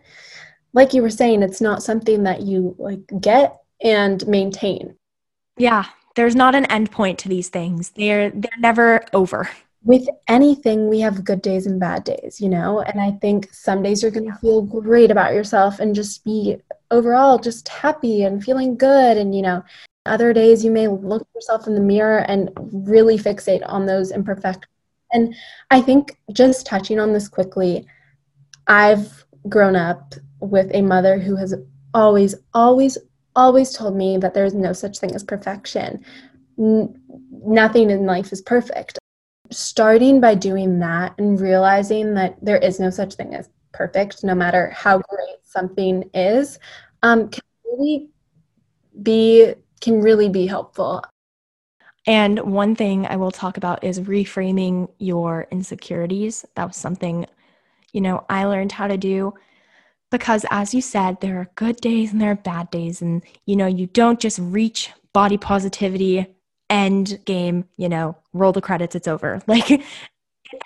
[0.73, 4.95] like you were saying it's not something that you like get and maintain
[5.57, 9.49] yeah there's not an end point to these things they're they're never over
[9.87, 12.81] with anything, we have good days and bad days, you know?
[12.81, 16.57] And I think some days you're going to feel great about yourself and just be
[16.91, 19.17] overall just happy and feeling good.
[19.17, 19.63] And, you know,
[20.05, 22.51] other days you may look yourself in the mirror and
[22.85, 24.65] really fixate on those imperfections.
[25.13, 25.33] And
[25.71, 27.87] I think just touching on this quickly,
[28.67, 31.53] I've grown up with a mother who has
[31.93, 32.97] always, always,
[33.35, 36.03] always told me that there's no such thing as perfection.
[36.59, 36.99] N-
[37.31, 38.99] nothing in life is perfect
[39.51, 44.35] starting by doing that and realizing that there is no such thing as perfect, no
[44.35, 46.59] matter how great something is,
[47.03, 48.09] um, can really
[49.01, 51.03] be can really be helpful.
[52.07, 56.45] And one thing I will talk about is reframing your insecurities.
[56.55, 57.25] That was something,
[57.91, 59.33] you know, I learned how to do
[60.11, 63.01] because as you said, there are good days and there are bad days.
[63.01, 66.27] And, you know, you don't just reach body positivity
[66.69, 69.41] end game, you know, roll the credits, it's over.
[69.47, 69.83] Like it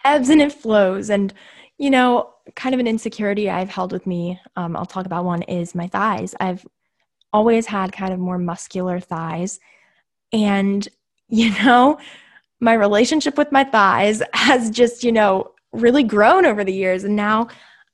[0.06, 1.10] ebbs and it flows.
[1.10, 1.34] And,
[1.78, 5.42] you know, kind of an insecurity I've held with me, um, I'll talk about one
[5.44, 6.36] is my thighs.
[6.40, 6.66] I've
[7.34, 9.60] always had kind of more muscular thighs.
[10.32, 10.88] And,
[11.30, 11.98] you know,
[12.60, 17.04] my relationship with my thighs has just, you know, really grown over the years.
[17.06, 17.48] And now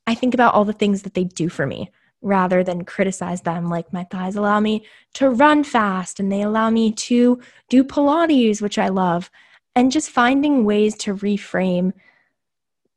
[0.07, 1.91] I think about all the things that they do for me
[2.21, 3.69] rather than criticize them.
[3.69, 7.39] Like my thighs allow me to run fast and they allow me to
[7.69, 9.29] do Pilates, which I love.
[9.75, 11.93] And just finding ways to reframe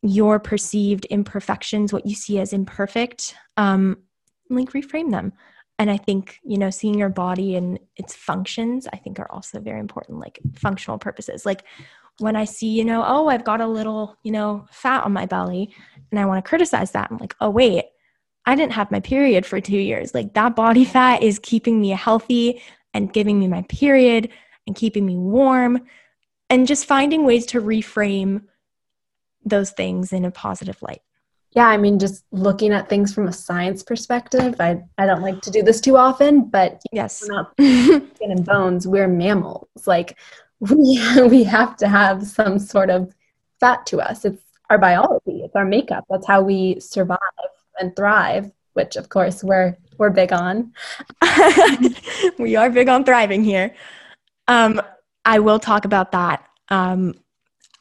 [0.03, 3.99] your perceived imperfections, what you see as imperfect, um,
[4.49, 5.35] like reframe them.
[5.81, 9.61] and I think, you know, seeing your body and its functions, I think are also
[9.61, 11.47] very important, like functional purposes.
[11.47, 11.65] Like
[12.21, 15.27] when I see, you know, oh, I've got a little, you know, fat on my
[15.27, 15.75] belly
[16.11, 17.85] and I want to criticize that, I'm like, oh, wait,
[18.47, 20.15] I didn't have my period for two years.
[20.15, 22.63] Like that body fat is keeping me healthy
[22.95, 24.31] and giving me my period
[24.67, 25.81] and keeping me warm
[26.49, 28.43] and just finding ways to reframe
[29.45, 31.01] those things in a positive light.
[31.53, 35.41] Yeah, I mean, just looking at things from a science perspective, I, I don't like
[35.43, 39.69] to do this too often, but yes, we're not skin and bones, we're mammals.
[39.85, 40.17] Like
[40.61, 43.13] we, we have to have some sort of
[43.59, 44.25] fat to us.
[44.25, 46.05] It's our biology, it's our makeup.
[46.09, 47.19] That's how we survive
[47.79, 50.73] and thrive, which of course we're we're big on.
[52.39, 53.75] we are big on thriving here.
[54.49, 54.81] Um,
[55.27, 56.47] I will talk about that.
[56.71, 57.15] Um,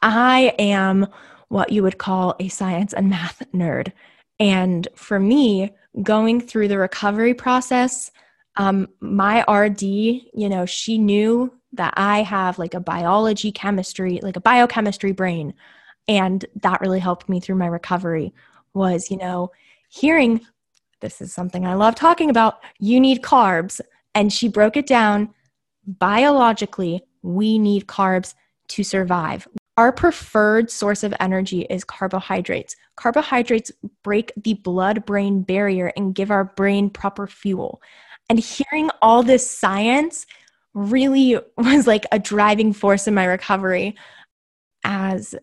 [0.02, 1.08] I am
[1.48, 3.94] what you would call a science and math nerd.
[4.40, 5.72] And for me,
[6.04, 8.12] going through the recovery process,
[8.58, 14.36] um, my RD, you know, she knew that I have like a biology chemistry, like
[14.36, 15.54] a biochemistry brain.
[16.08, 18.34] And that really helped me through my recovery
[18.74, 19.52] was, you know,
[19.90, 20.42] hearing
[21.02, 22.60] this is something I love talking about.
[22.80, 23.80] You need carbs.
[24.16, 25.34] And she broke it down
[25.86, 27.04] biologically.
[27.22, 28.34] We need carbs
[28.70, 29.48] to survive.
[29.78, 32.76] Our preferred source of energy is carbohydrates.
[32.98, 33.72] Carbohydrates
[34.04, 37.82] break the blood brain barrier and give our brain proper fuel.
[38.30, 40.26] And hearing all this science
[40.74, 43.96] really was like a driving force in my recovery
[44.84, 45.36] as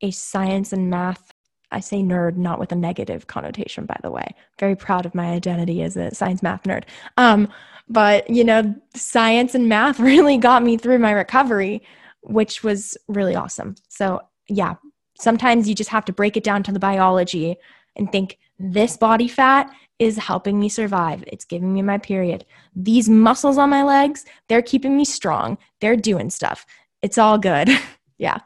[0.00, 1.32] a science and math.
[1.72, 4.34] I say nerd, not with a negative connotation, by the way.
[4.58, 6.82] Very proud of my identity as a science math nerd.
[7.16, 7.48] Um,
[7.88, 11.82] but, you know, science and math really got me through my recovery
[12.22, 13.74] which was really awesome.
[13.88, 14.74] So, yeah,
[15.18, 17.56] sometimes you just have to break it down to the biology
[17.96, 21.22] and think this body fat is helping me survive.
[21.26, 22.46] It's giving me my period.
[22.74, 25.58] These muscles on my legs, they're keeping me strong.
[25.80, 26.66] They're doing stuff.
[27.02, 27.68] It's all good.
[28.18, 28.38] yeah.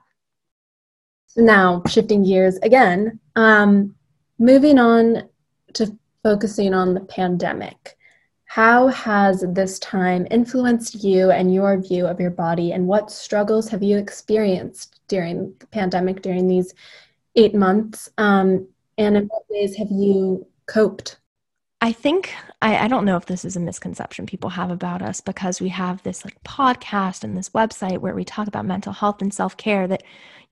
[1.29, 3.95] So now, shifting gears again, um,
[4.38, 5.29] moving on
[5.75, 7.97] to focusing on the pandemic.
[8.47, 13.69] How has this time influenced you and your view of your body, and what struggles
[13.69, 16.75] have you experienced during the pandemic, during these
[17.37, 18.09] eight months?
[18.19, 21.19] Um, and in what ways have you coped?
[21.85, 25.20] I think I, I, don't know if this is a misconception people have about us
[25.20, 29.20] because we have this like podcast and this website where we talk about mental health
[29.20, 30.03] and self care that,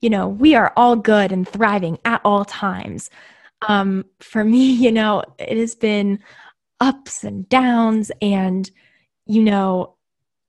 [0.02, 3.08] you know, we are all good and thriving at all times.
[3.66, 6.18] Um, for me, you know, it has been
[6.80, 8.12] ups and downs.
[8.20, 8.70] And,
[9.24, 9.94] you know,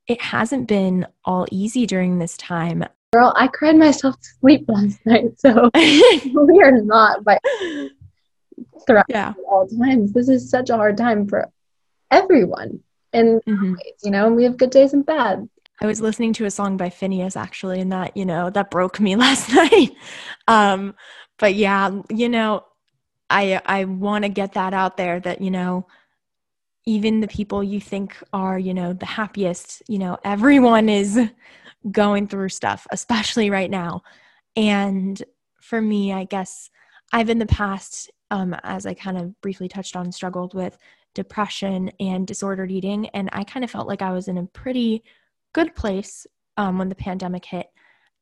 [0.08, 2.84] it hasn't been all easy during this time.
[3.14, 5.40] Girl, I cried myself to sleep last night.
[5.40, 7.40] So we are not by
[8.86, 9.34] thriving yeah.
[9.50, 10.14] all times.
[10.14, 11.50] This is such a hard time for
[12.12, 12.82] everyone.
[13.12, 13.76] And mm-hmm.
[14.04, 15.48] you know, and we have good days and bad.
[15.82, 19.00] I was listening to a song by Finneas actually, and that, you know, that broke
[19.00, 19.92] me last night.
[20.48, 20.96] Um,
[21.40, 22.64] but yeah, you know,
[23.30, 25.88] I I want to get that out there that, you know,
[26.86, 31.20] even the people you think are, you know, the happiest, you know, everyone is
[31.92, 34.04] going through stuff, especially right now.
[34.56, 35.22] And
[35.62, 36.70] for me, I guess
[37.12, 40.76] I've in the past, um, as I kind of briefly touched on, struggled with
[41.14, 43.08] depression and disordered eating.
[43.10, 45.04] And I kind of felt like I was in a pretty
[45.54, 46.26] good place
[46.58, 47.68] um, when the pandemic hit.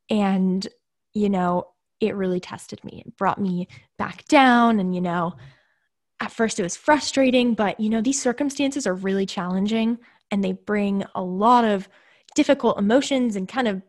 [0.10, 0.67] And,
[1.13, 1.67] you know,
[2.02, 3.04] it really tested me.
[3.06, 5.34] It brought me back down and, you know,
[6.19, 9.97] at first it was frustrating, but you know, these circumstances are really challenging
[10.30, 11.88] and they bring a lot of
[12.36, 13.82] difficult emotions and kind of,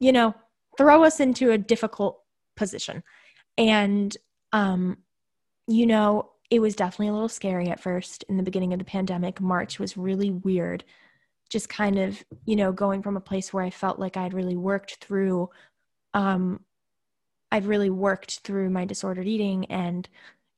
[0.00, 0.34] you know,
[0.76, 2.22] throw us into a difficult
[2.56, 3.04] position.
[3.56, 4.16] And,
[4.52, 4.98] um,
[5.70, 8.84] you know, it was definitely a little scary at first in the beginning of the
[8.84, 9.40] pandemic.
[9.40, 10.84] March was really weird.
[11.48, 14.56] Just kind of, you know, going from a place where I felt like I'd really
[14.56, 15.50] worked through,
[16.14, 16.60] um,
[17.52, 20.08] I've really worked through my disordered eating and,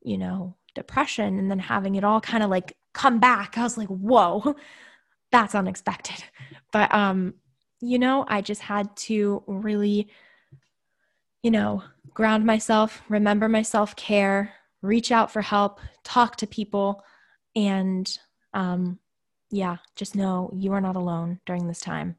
[0.03, 3.77] you know, depression and then having it all kind of like come back i was
[3.77, 4.55] like whoa
[5.33, 6.25] that's unexpected
[6.72, 7.35] but um
[7.81, 10.08] you know i just had to really
[11.42, 11.83] you know
[12.15, 14.52] ground myself remember my self-care
[14.83, 17.02] reach out for help talk to people
[17.56, 18.18] and
[18.54, 18.98] um
[19.50, 22.16] yeah just know you are not alone during this time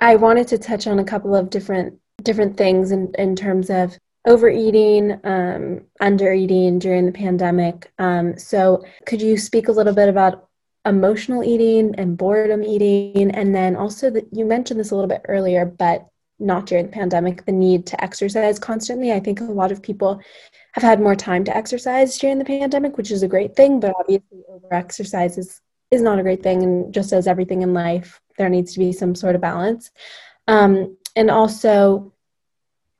[0.00, 3.98] i wanted to touch on a couple of different different things in, in terms of
[4.26, 7.92] overeating, um, undereating during the pandemic.
[7.98, 10.48] Um, so, could you speak a little bit about
[10.86, 13.30] emotional eating and boredom eating?
[13.32, 16.06] And then also, that you mentioned this a little bit earlier, but
[16.42, 19.12] not during the pandemic, the need to exercise constantly.
[19.12, 20.20] I think a lot of people
[20.72, 23.94] have had more time to exercise during the pandemic, which is a great thing, but
[23.98, 26.62] obviously, over exercise is is not a great thing.
[26.62, 29.90] And just as everything in life, there needs to be some sort of balance.
[30.48, 32.12] Um, and also,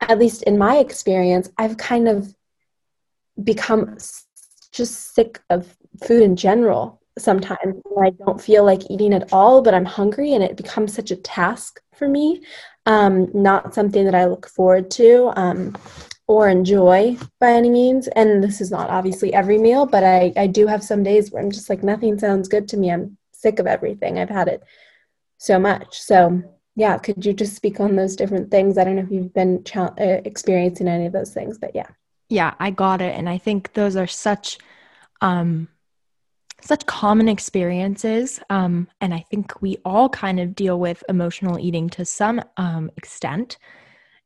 [0.00, 2.34] at least in my experience, I've kind of
[3.42, 3.96] become
[4.72, 5.74] just sick of
[6.06, 7.82] food in general sometimes.
[8.00, 11.16] I don't feel like eating at all, but I'm hungry, and it becomes such a
[11.16, 12.42] task for me.
[12.86, 15.76] Um, not something that I look forward to um,
[16.26, 18.08] or enjoy by any means.
[18.08, 21.42] And this is not obviously every meal, but I, I do have some days where
[21.42, 22.90] I'm just like, nothing sounds good to me.
[22.90, 24.18] I'm sick of everything.
[24.18, 24.62] I've had it
[25.38, 26.00] so much.
[26.00, 26.42] So,
[26.74, 28.78] yeah, could you just speak on those different things?
[28.78, 31.88] I don't know if you've been ch- uh, experiencing any of those things, but yeah.
[32.28, 33.14] Yeah, I got it.
[33.16, 34.58] And I think those are such
[35.20, 35.68] um,
[36.62, 38.40] such common experiences.
[38.50, 42.90] Um, and I think we all kind of deal with emotional eating to some um,
[42.96, 43.58] extent.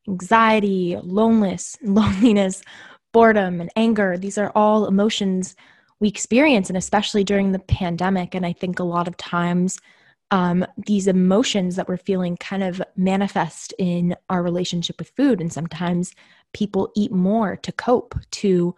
[0.08, 2.62] Anxiety, loneliness, loneliness,
[3.12, 4.16] boredom, and anger.
[4.18, 5.56] These are all emotions
[5.98, 8.34] we experience, and especially during the pandemic.
[8.34, 9.78] And I think a lot of times
[10.30, 15.40] um, these emotions that we're feeling kind of manifest in our relationship with food.
[15.40, 16.12] And sometimes
[16.52, 18.74] people eat more to cope, to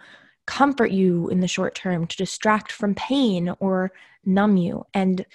[0.48, 3.92] comfort you in the short term, to distract from pain or
[4.24, 4.82] numb you.
[4.94, 5.26] And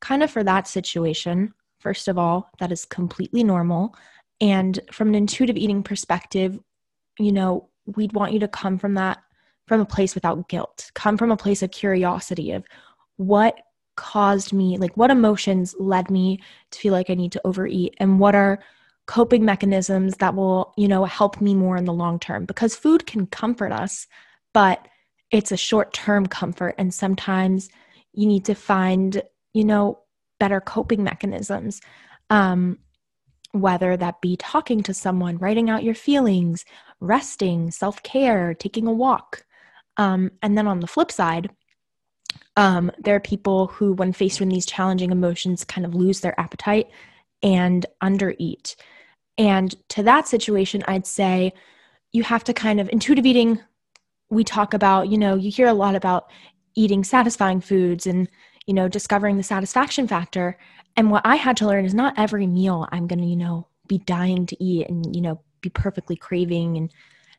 [0.00, 3.94] kind of for that situation, first of all, that is completely normal.
[4.40, 6.58] And from an intuitive eating perspective,
[7.16, 9.18] you know, we'd want you to come from that
[9.68, 12.64] from a place without guilt, come from a place of curiosity of
[13.18, 13.56] what
[13.96, 16.40] caused me, like what emotions led me
[16.72, 18.58] to feel like I need to overeat and what are
[19.06, 23.06] coping mechanisms that will, you know, help me more in the long term because food
[23.06, 24.08] can comfort us
[24.56, 24.88] but
[25.30, 26.74] it's a short term comfort.
[26.78, 27.68] And sometimes
[28.14, 29.20] you need to find,
[29.52, 29.98] you know,
[30.40, 31.82] better coping mechanisms.
[32.30, 32.78] Um,
[33.52, 36.64] whether that be talking to someone, writing out your feelings,
[37.00, 39.44] resting, self care, taking a walk.
[39.98, 41.50] Um, and then on the flip side,
[42.56, 46.38] um, there are people who, when faced with these challenging emotions, kind of lose their
[46.40, 46.88] appetite
[47.42, 48.74] and undereat.
[49.36, 51.52] And to that situation, I'd say
[52.12, 53.60] you have to kind of intuitive eating
[54.30, 56.30] we talk about, you know, you hear a lot about
[56.74, 58.28] eating satisfying foods and,
[58.66, 60.58] you know, discovering the satisfaction factor.
[60.96, 63.68] And what I had to learn is not every meal I'm going to, you know,
[63.86, 66.76] be dying to eat and, you know, be perfectly craving.
[66.76, 66.92] And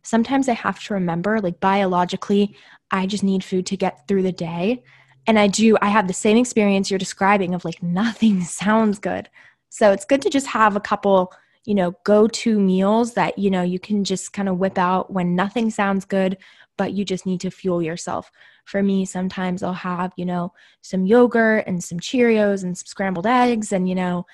[0.03, 2.55] sometimes I have to remember, like, biologically,
[2.91, 4.83] I just need food to get through the day.
[5.27, 9.29] And I do, I have the same experience you're describing of like, nothing sounds good.
[9.69, 11.33] So it's good to just have a couple,
[11.65, 15.11] you know, go to meals that, you know, you can just kind of whip out
[15.11, 16.38] when nothing sounds good
[16.78, 18.32] but you just need to fuel yourself.
[18.65, 23.28] For me, sometimes I'll have, you know, some yogurt and some Cheerios and some scrambled
[23.28, 24.25] eggs, and, you know,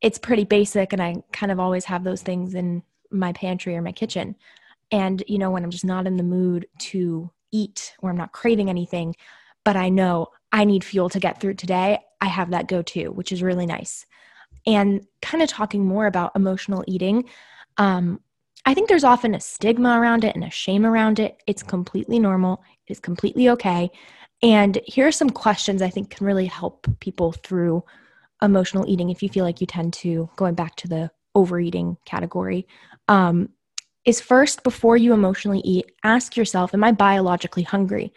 [0.00, 0.92] it's pretty basic.
[0.92, 4.36] And I kind of always have those things in my pantry or my kitchen.
[4.90, 8.32] And, you know, when I'm just not in the mood to eat or I'm not
[8.32, 9.14] craving anything,
[9.64, 13.08] but I know I need fuel to get through today, I have that go to,
[13.08, 14.06] which is really nice.
[14.66, 17.24] And kind of talking more about emotional eating,
[17.76, 18.20] um,
[18.66, 21.42] I think there's often a stigma around it and a shame around it.
[21.46, 23.90] It's completely normal, it's completely okay.
[24.42, 27.82] And here are some questions I think can really help people through
[28.42, 32.66] emotional eating if you feel like you tend to, going back to the overeating category.
[33.08, 33.50] Um,
[34.04, 38.12] is first, before you emotionally eat, ask yourself, Am I biologically hungry?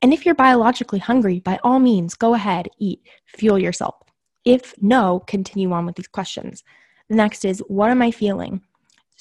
[0.00, 3.96] And if you're biologically hungry, by all means, go ahead, eat, fuel yourself.
[4.44, 6.62] If no, continue on with these questions.
[7.08, 8.60] The next is, What am I feeling?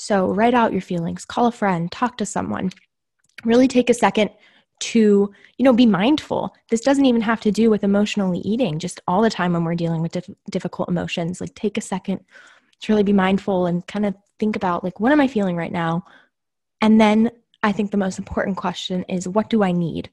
[0.04, 2.72] So write out your feelings, call a friend, talk to someone.
[3.46, 4.32] Really take a second
[4.82, 6.54] to, you know, be mindful.
[6.70, 9.76] This doesn't even have to do with emotionally eating, just all the time when we're
[9.76, 11.40] dealing with dif- difficult emotions.
[11.40, 12.20] Like take a second
[12.82, 15.72] to really be mindful and kind of think about like what am I feeling right
[15.72, 16.04] now?
[16.82, 17.32] And then
[17.64, 20.10] I think the most important question is what do I need?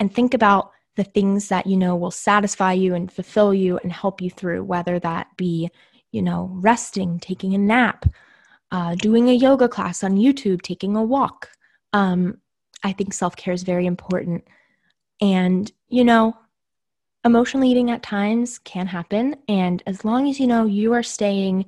[0.00, 3.92] And think about the things that you know will satisfy you and fulfill you and
[3.92, 5.70] help you through whether that be,
[6.10, 8.06] you know, resting, taking a nap,
[8.72, 11.50] uh, doing a yoga class on YouTube, taking a walk.
[11.92, 12.38] Um,
[12.82, 14.46] I think self care is very important.
[15.20, 16.36] And, you know,
[17.24, 19.36] emotional eating at times can happen.
[19.48, 21.66] And as long as you know you are staying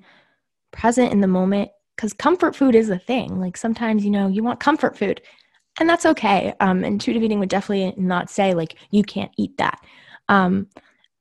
[0.70, 3.38] present in the moment, because comfort food is a thing.
[3.38, 5.20] Like sometimes, you know, you want comfort food,
[5.78, 6.55] and that's okay.
[6.61, 9.78] Um, intuitive eating would definitely not say, like, you can't eat that.
[10.28, 10.68] Um,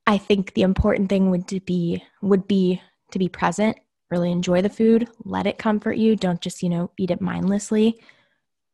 [0.07, 3.77] I think the important thing would to be would be to be present
[4.11, 6.15] really enjoy the food, let it comfort you.
[6.15, 7.99] Don't just, you know, eat it mindlessly.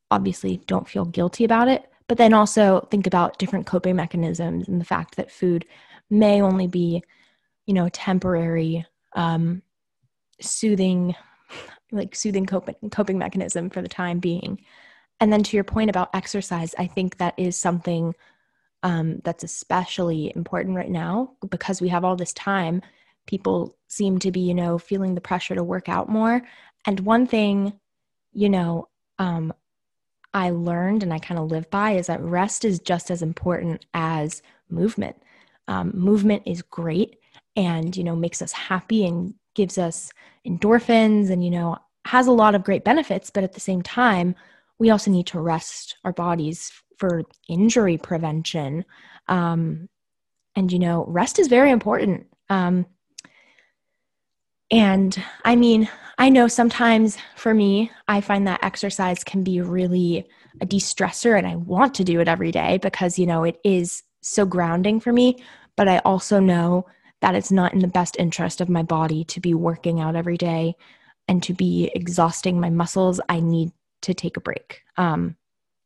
[0.09, 4.81] Obviously, don't feel guilty about it, but then also think about different coping mechanisms and
[4.81, 5.65] the fact that food
[6.09, 7.03] may only be,
[7.65, 9.61] you know, temporary, um,
[10.41, 11.15] soothing,
[11.91, 14.59] like soothing coping, coping mechanism for the time being.
[15.19, 18.13] And then to your point about exercise, I think that is something
[18.83, 22.81] um, that's especially important right now because we have all this time.
[23.27, 26.41] People seem to be, you know, feeling the pressure to work out more.
[26.85, 27.79] And one thing,
[28.33, 28.87] you know,
[29.19, 29.53] um,
[30.33, 33.85] I learned and I kind of live by is that rest is just as important
[33.93, 35.15] as movement.
[35.67, 37.17] Um, movement is great
[37.55, 40.11] and, you know, makes us happy and gives us
[40.45, 43.29] endorphins and, you know, has a lot of great benefits.
[43.29, 44.35] But at the same time,
[44.79, 48.85] we also need to rest our bodies for injury prevention.
[49.27, 49.89] Um,
[50.55, 52.27] and, you know, rest is very important.
[52.49, 52.85] Um,
[54.71, 60.27] and I mean, I know sometimes for me, I find that exercise can be really
[60.61, 63.59] a de stressor, and I want to do it every day because, you know, it
[63.63, 65.37] is so grounding for me.
[65.75, 66.87] But I also know
[67.21, 70.37] that it's not in the best interest of my body to be working out every
[70.37, 70.75] day
[71.27, 73.21] and to be exhausting my muscles.
[73.29, 74.81] I need to take a break.
[74.97, 75.35] Um,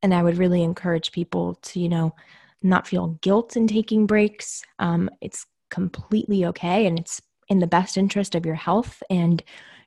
[0.02, 2.16] and I would really encourage people to, you know,
[2.64, 4.64] not feel guilt in taking breaks.
[4.80, 9.44] Um, it's completely okay and it's in the best interest of your health and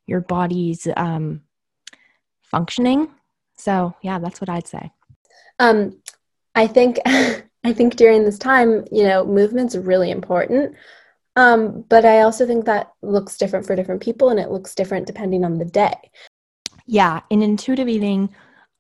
[0.06, 1.42] your body's um,
[2.42, 3.08] functioning.
[3.56, 4.90] So yeah, that's what I'd say.
[5.58, 5.98] Um,
[6.54, 10.76] I think I think during this time, you know, movement's really important.
[11.36, 15.06] Um, but I also think that looks different for different people and it looks different
[15.06, 15.94] depending on the day.
[16.86, 18.34] Yeah, in intuitive eating,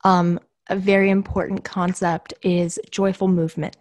[0.04, 3.76] um, a very important concept is joyful movement.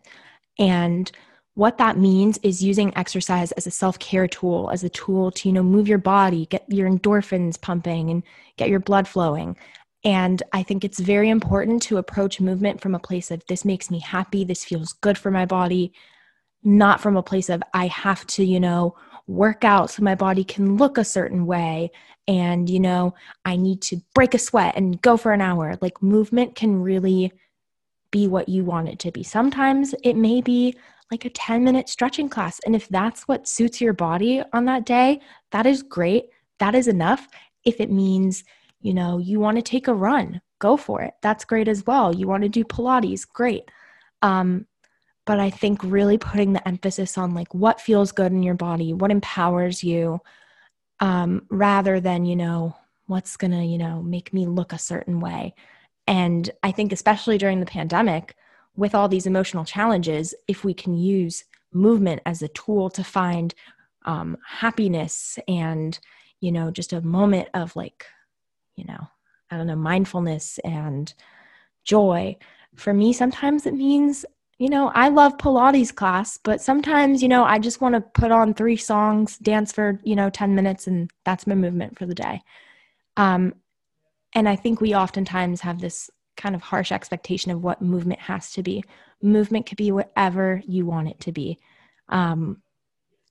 [0.57, 1.11] And
[1.55, 5.53] what that means is using exercise as a self-care tool as a tool to you
[5.53, 8.23] know move your body get your endorphins pumping and
[8.57, 9.55] get your blood flowing.
[10.03, 13.89] And i think it's very important to approach movement from a place of this makes
[13.91, 14.43] me happy.
[14.43, 15.93] This feels good for my body.
[16.63, 18.95] Not from a place of i have to you know
[19.27, 21.89] work out so my body can look a certain way
[22.27, 23.13] and you know
[23.45, 25.77] i need to break a sweat and go for an hour.
[25.81, 27.31] Like movement can really
[28.11, 29.23] be what you want it to be.
[29.23, 30.75] Sometimes it may be
[31.11, 32.59] like a 10 minute stretching class.
[32.65, 36.25] And if that's what suits your body on that day, that is great.
[36.59, 37.27] That is enough.
[37.65, 38.43] If it means,
[38.81, 41.13] you know, you want to take a run, go for it.
[41.21, 42.15] That's great as well.
[42.15, 43.69] You want to do Pilates, great.
[44.21, 44.65] Um,
[45.25, 48.93] but I think really putting the emphasis on like what feels good in your body,
[48.93, 50.19] what empowers you,
[50.99, 52.75] um, rather than, you know,
[53.07, 55.53] what's going to, you know, make me look a certain way.
[56.07, 58.35] And I think, especially during the pandemic,
[58.75, 63.53] with all these emotional challenges, if we can use movement as a tool to find
[64.05, 65.99] um, happiness and,
[66.39, 68.05] you know, just a moment of like,
[68.75, 69.07] you know,
[69.49, 71.13] I don't know, mindfulness and
[71.83, 72.37] joy.
[72.75, 74.25] For me, sometimes it means,
[74.57, 78.31] you know, I love Pilates class, but sometimes, you know, I just want to put
[78.31, 82.15] on three songs, dance for, you know, 10 minutes, and that's my movement for the
[82.15, 82.41] day.
[83.17, 83.53] Um,
[84.33, 88.51] and I think we oftentimes have this kind of harsh expectation of what movement has
[88.53, 88.83] to be.
[89.21, 91.59] Movement could be whatever you want it to be.
[92.09, 92.61] Um,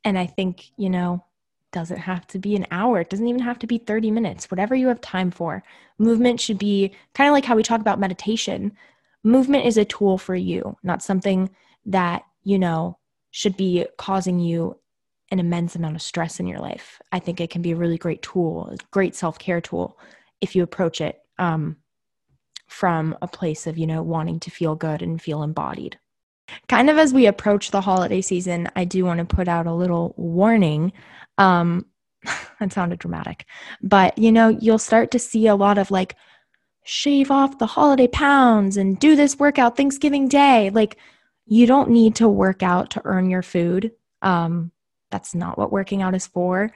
[0.05, 1.25] and I think, you know,
[1.73, 3.01] doesn't have to be an hour.
[3.01, 5.63] It doesn't even have to be 30 minutes, whatever you have time for.
[5.99, 8.73] Movement should be kind of like how we talk about meditation.
[9.25, 11.51] Movement is a tool for you, not something
[11.87, 12.99] that, you know,
[13.31, 14.79] should be causing you
[15.31, 17.01] an immense amount of stress in your life.
[17.11, 19.99] I think it can be a really great tool, a great self care tool
[20.43, 21.77] if you approach it um,
[22.73, 25.99] from a place of, you know, wanting to feel good and feel embodied.
[26.69, 29.75] Kind of as we approach the holiday season, I do want to put out a
[29.75, 30.93] little warning.
[31.39, 31.87] Um,
[32.61, 33.47] that sounded dramatic,
[33.83, 36.17] but you know, you'll start to see a lot of like,
[36.85, 40.71] shave off the holiday pounds and do this workout Thanksgiving Day.
[40.71, 40.99] Like,
[41.47, 43.93] you don't need to work out to earn your food.
[44.21, 44.73] Um,
[45.11, 46.73] that's not what working out is for.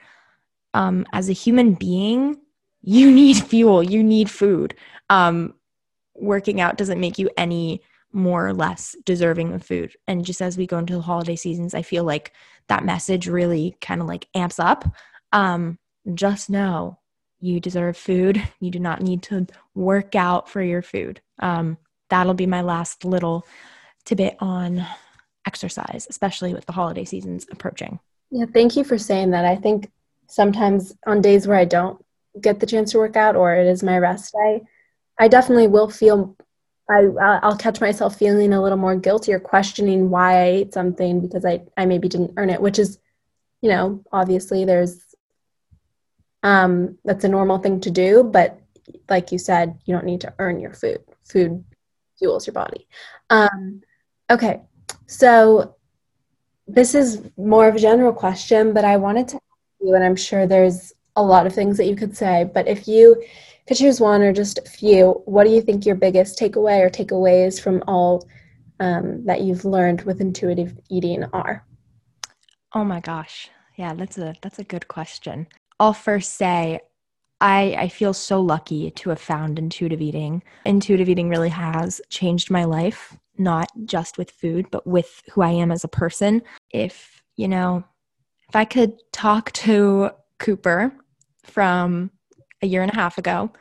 [0.73, 2.37] Um, as a human being,
[2.81, 4.75] you need fuel, you need food.
[5.09, 5.55] Um,
[6.17, 9.95] working out doesn't make you any more or less deserving of food.
[10.07, 12.33] And just as we go into the holiday seasons, I feel like
[12.67, 14.85] that message really kind of like amps up.
[15.31, 15.77] Um,
[16.13, 16.99] just know
[17.39, 18.41] you deserve food.
[18.59, 19.45] You do not need to
[19.75, 21.21] work out for your food.
[21.39, 21.77] Um,
[22.09, 23.45] that'll be my last little
[24.05, 24.85] tidbit on
[25.45, 27.99] exercise, especially with the holiday seasons approaching.
[28.31, 29.45] Yeah, thank you for saying that.
[29.45, 29.91] I think
[30.27, 32.03] sometimes on days where I don't
[32.41, 34.63] get the chance to work out or it is my rest day,
[35.19, 36.35] I definitely will feel
[36.89, 37.01] I
[37.43, 41.45] I'll catch myself feeling a little more guilty or questioning why I ate something because
[41.45, 42.99] I I maybe didn't earn it, which is
[43.61, 44.99] you know, obviously there's
[46.43, 48.59] um that's a normal thing to do, but
[49.09, 50.99] like you said, you don't need to earn your food.
[51.25, 51.63] Food
[52.17, 52.87] fuels your body.
[53.29, 53.81] Um
[54.29, 54.61] okay.
[55.07, 55.75] So
[56.67, 60.15] this is more of a general question, but I wanted to ask you and I'm
[60.15, 63.23] sure there's a lot of things that you could say, but if you
[63.67, 66.89] could choose one or just a few, what do you think your biggest takeaway or
[66.89, 68.27] takeaways from all
[68.79, 71.65] um, that you've learned with intuitive eating are?
[72.73, 73.49] Oh my gosh.
[73.75, 75.47] Yeah, that's a that's a good question.
[75.79, 76.79] I'll first say
[77.39, 80.41] I, I feel so lucky to have found intuitive eating.
[80.65, 85.51] Intuitive eating really has changed my life, not just with food, but with who I
[85.51, 86.41] am as a person.
[86.71, 87.83] If, you know,
[88.49, 90.95] if I could talk to Cooper
[91.43, 92.09] from
[92.61, 93.51] a year and a half ago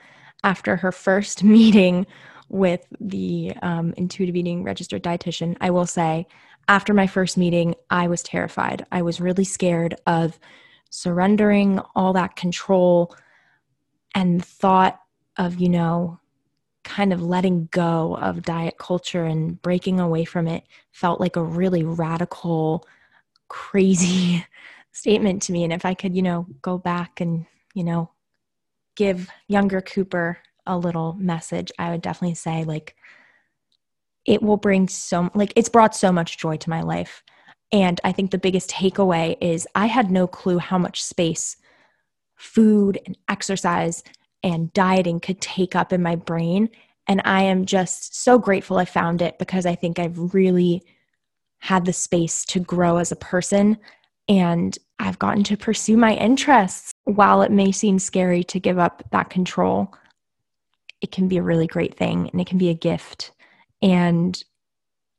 [0.45, 2.07] after her first meeting
[2.49, 6.27] with the um, intuitive eating registered dietitian, I will say
[6.69, 8.87] after my first meeting, I was terrified.
[8.91, 10.39] I was really scared of
[10.91, 13.15] surrendering all that control
[14.15, 15.01] and thought
[15.37, 16.19] of, you know,
[16.85, 21.43] kind of letting go of diet culture and breaking away from it felt like a
[21.43, 22.87] really radical,
[23.49, 24.45] crazy
[24.93, 25.65] statement to me.
[25.65, 27.45] And if I could, you know, go back and,
[27.75, 28.11] you know,
[28.97, 32.97] give younger Cooper a little message, I would definitely say, like,
[34.25, 37.23] it will bring so, like, it's brought so much joy to my life.
[37.73, 41.57] And I think the biggest takeaway is I had no clue how much space
[42.37, 44.03] food and exercise
[44.43, 46.69] and dieting could take up in my brain.
[47.09, 50.83] And I am just so grateful I found it because I think I've really
[51.59, 53.79] had the space to grow as a person
[54.29, 56.93] and I've gotten to pursue my interests.
[57.07, 59.95] While it may seem scary to give up that control,
[61.01, 63.33] it can be a really great thing and it can be a gift.
[63.81, 64.43] And,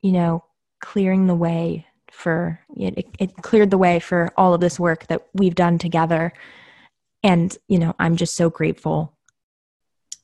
[0.01, 0.43] you know,
[0.79, 5.27] clearing the way for it, it cleared the way for all of this work that
[5.33, 6.33] we've done together
[7.23, 9.13] and, you know, I'm just so grateful.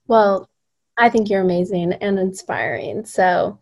[0.07, 0.49] Well,
[0.97, 3.05] I think you're amazing and inspiring.
[3.05, 3.59] So,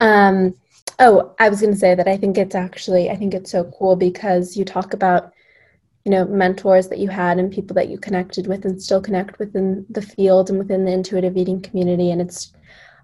[0.00, 0.54] um,
[0.98, 3.64] oh, I was going to say that I think it's actually, I think it's so
[3.78, 5.32] cool because you talk about,
[6.04, 9.38] you know, mentors that you had and people that you connected with and still connect
[9.38, 12.10] within the field and within the intuitive eating community.
[12.10, 12.52] And it's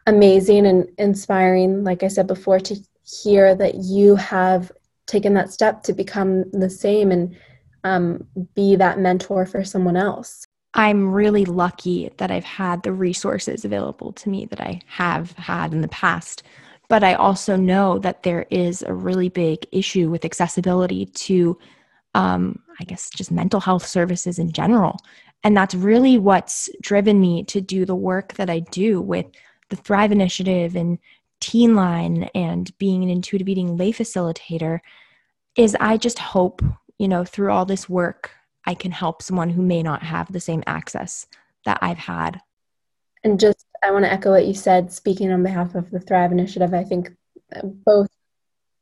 [0.07, 2.76] amazing and inspiring, like I said before, to
[3.22, 4.70] hear that you have
[5.07, 7.36] taken that step to become the same and
[7.84, 10.44] um, be that mentor for someone else.
[10.74, 15.72] I'm really lucky that I've had the resources available to me that I have had
[15.72, 16.42] in the past.
[16.88, 21.59] But I also know that there is a really big issue with accessibility to,
[22.14, 24.99] um, I guess, just mental health services in general.
[25.45, 29.26] And that's really what's driven me to do the work that I do with
[29.68, 30.99] the Thrive Initiative and
[31.41, 34.81] Teen Line and being an intuitive eating lay facilitator.
[35.57, 36.62] Is I just hope
[37.01, 38.31] you know, through all this work,
[38.66, 41.26] I can help someone who may not have the same access
[41.64, 42.43] that I've had.
[43.24, 46.31] And just, I want to echo what you said, speaking on behalf of the Thrive
[46.31, 46.74] Initiative.
[46.74, 47.11] I think
[47.57, 48.09] uh, both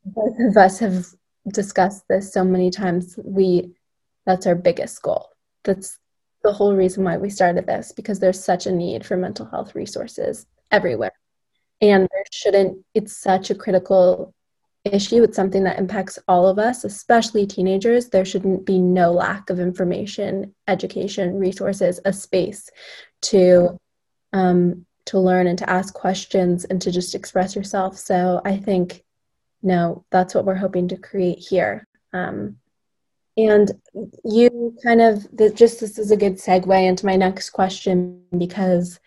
[0.03, 1.05] both of us have
[1.53, 3.17] discussed this so many times.
[3.23, 3.71] We,
[4.29, 5.31] that's our biggest goal.
[5.63, 5.97] That's
[6.43, 9.73] the whole reason why we started this because there's such a need for mental health
[9.73, 11.13] resources everywhere.
[11.81, 14.35] And there shouldn't, it's such a critical
[14.85, 15.23] issue.
[15.23, 18.09] It's something that impacts all of us, especially teenagers.
[18.09, 22.69] There shouldn't be no lack of information, education, resources, a space
[23.23, 23.79] to
[24.31, 27.97] um, to learn and to ask questions and to just express yourself.
[27.97, 29.03] So I think,
[29.63, 31.87] no, that's what we're hoping to create here.
[32.13, 32.58] Um,
[33.47, 33.71] and
[34.23, 38.99] you kind of just this is a good segue into my next question because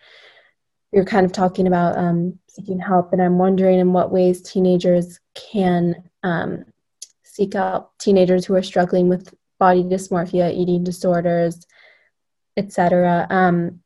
[0.91, 5.19] you're kind of talking about um, seeking help, and I'm wondering in what ways teenagers
[5.33, 6.65] can um,
[7.23, 11.65] seek out teenagers who are struggling with body dysmorphia, eating disorders,
[12.57, 13.25] etc.
[13.29, 13.79] Um,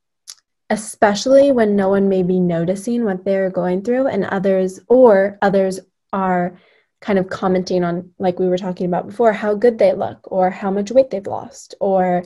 [0.70, 5.80] especially when no one may be noticing what they're going through, and others or others
[6.12, 6.58] are
[7.02, 10.50] kind of commenting on, like we were talking about before, how good they look, or
[10.50, 12.24] how much weight they've lost, or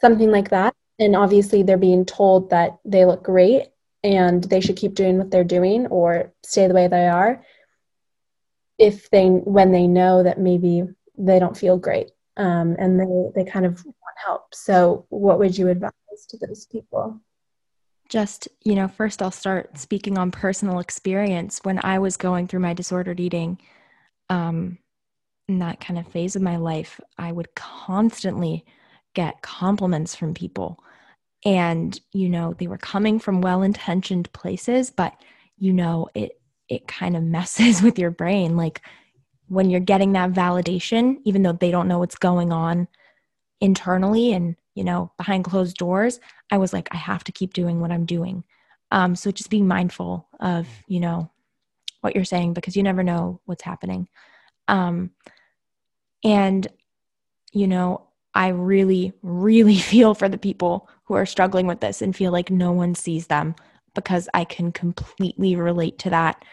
[0.00, 0.74] something like that.
[0.98, 3.68] And obviously, they're being told that they look great
[4.02, 7.44] and they should keep doing what they're doing or stay the way they are
[8.78, 10.84] if they when they know that maybe
[11.16, 14.54] they don't feel great um, and they they kind of want help.
[14.54, 15.92] So what would you advise
[16.28, 17.20] to those people?
[18.08, 21.60] Just you know first i'll start speaking on personal experience.
[21.62, 23.58] When i was going through my disordered eating
[24.30, 24.78] um,
[25.48, 28.64] in that kind of phase of my life i would constantly
[29.18, 30.78] get compliments from people.
[31.44, 35.12] And you know they were coming from well-intentioned places but
[35.56, 38.56] you know it it kind of messes with your brain.
[38.56, 38.80] Like
[39.48, 42.86] when you're getting that validation even though they don't know what's going on
[43.60, 46.20] internally and you know behind closed doors
[46.52, 48.44] i was like i have to keep doing what i'm doing.
[48.90, 51.30] Um, so just being mindful of you know
[52.00, 54.08] what you're saying because you never know what's happening
[54.68, 55.10] um,
[56.24, 56.68] and
[57.52, 62.14] you know I really, really feel for the people who are struggling with this and
[62.14, 63.56] feel like no one sees them
[63.94, 66.44] because I can completely relate to that.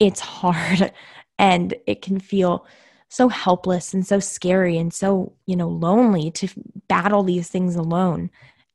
[0.00, 0.92] it's hard
[1.38, 2.66] and it can feel
[3.08, 6.48] so helpless and so scary and so, you know, lonely to
[6.88, 8.30] battle these things alone.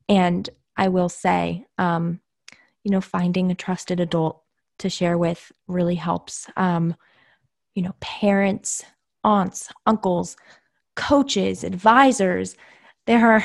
[0.08, 2.22] And I will say, um,
[2.86, 4.42] you know, finding a trusted adult
[4.80, 6.48] to share with really helps.
[6.58, 6.96] Um,
[7.76, 8.84] you know, parents,
[9.24, 10.36] aunts, uncles,
[10.96, 12.56] coaches, advisors.
[13.06, 13.44] There are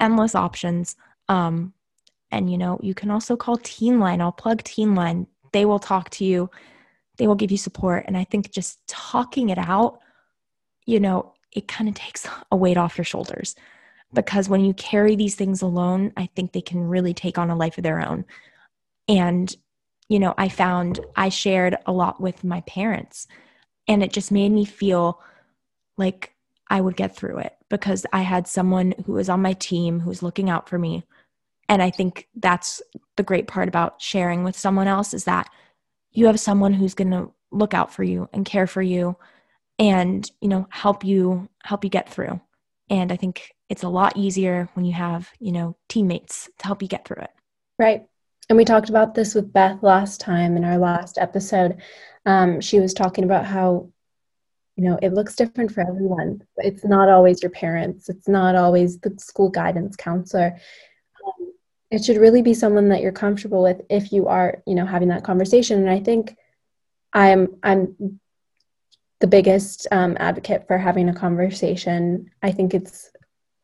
[0.00, 0.96] endless options.
[1.28, 1.72] Um,
[2.30, 4.20] and, you know, you can also call Teen Line.
[4.20, 5.26] I'll plug Teen Line.
[5.52, 6.50] They will talk to you,
[7.16, 8.04] they will give you support.
[8.06, 10.00] And I think just talking it out,
[10.84, 13.54] you know, it kind of takes a weight off your shoulders
[14.12, 17.56] because when you carry these things alone, I think they can really take on a
[17.56, 18.24] life of their own.
[19.08, 19.54] And,
[20.08, 23.26] you know, I found I shared a lot with my parents,
[23.88, 25.20] and it just made me feel
[25.96, 26.34] like
[26.68, 30.08] I would get through it because I had someone who was on my team who
[30.08, 31.04] was looking out for me.
[31.68, 32.82] And I think that's
[33.16, 35.48] the great part about sharing with someone else is that
[36.12, 39.16] you have someone who's going to look out for you and care for you
[39.78, 42.40] and, you know, help you help you get through.
[42.88, 46.82] And I think it's a lot easier when you have, you know, teammates to help
[46.82, 47.30] you get through it.
[47.78, 48.06] Right.
[48.48, 51.80] And we talked about this with Beth last time in our last episode.
[52.24, 53.90] Um, she was talking about how
[54.76, 56.42] you know it looks different for everyone.
[56.58, 58.08] It's not always your parents.
[58.08, 60.58] It's not always the school guidance counselor.
[61.26, 61.52] Um,
[61.90, 65.08] it should really be someone that you're comfortable with if you are you know having
[65.08, 65.80] that conversation.
[65.80, 66.36] And i think
[67.12, 68.20] i'm i'm
[69.20, 72.30] the biggest um, advocate for having a conversation.
[72.42, 73.10] I think it's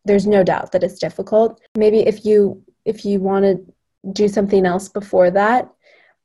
[0.05, 1.61] there's no doubt that it's difficult.
[1.77, 3.73] Maybe if you if you want to
[4.11, 5.71] do something else before that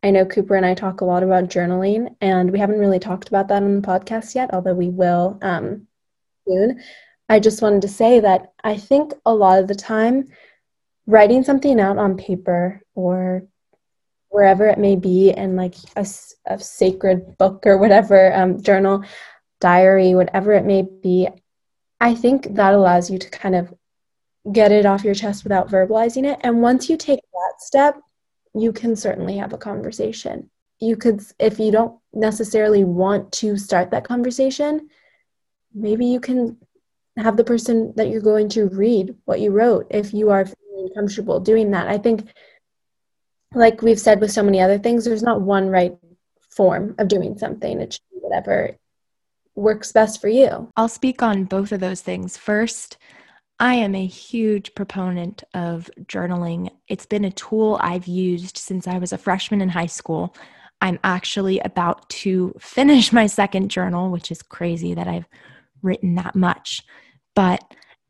[0.04, 3.28] I know Cooper and I talk a lot about journaling, and we haven't really talked
[3.30, 5.88] about that on the podcast yet, although we will um,
[6.48, 6.82] soon.
[7.30, 10.26] I just wanted to say that I think a lot of the time,
[11.08, 13.48] writing something out on paper or
[14.30, 16.06] wherever it may be, and like a,
[16.46, 19.04] a sacred book or whatever, um, journal,
[19.60, 21.28] diary, whatever it may be,
[22.00, 23.74] I think that allows you to kind of
[24.52, 26.40] get it off your chest without verbalizing it.
[26.42, 28.00] And once you take that step,
[28.54, 30.50] you can certainly have a conversation.
[30.80, 34.90] You could, if you don't necessarily want to start that conversation,
[35.74, 36.58] maybe you can
[37.18, 40.90] have the person that you're going to read what you wrote if you are feeling
[40.96, 41.88] comfortable doing that.
[41.88, 42.30] I think,
[43.54, 45.98] like we've said with so many other things, there's not one right
[46.50, 47.82] form of doing something.
[47.82, 48.78] It should be whatever
[49.56, 50.70] works best for you.
[50.78, 52.38] I'll speak on both of those things.
[52.38, 52.98] First,
[53.60, 56.70] I am a huge proponent of journaling.
[56.88, 60.36] It's been a tool I've used since I was a freshman in high school.
[60.82, 65.28] I'm actually about to finish my second journal, which is crazy that I've
[65.82, 66.84] written that much.
[67.36, 67.64] But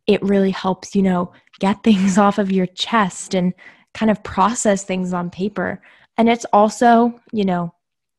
[0.05, 3.53] it really helps, you know, get things off of your chest and
[3.93, 5.81] kind of process things on paper.
[6.17, 7.73] And it's also, you know,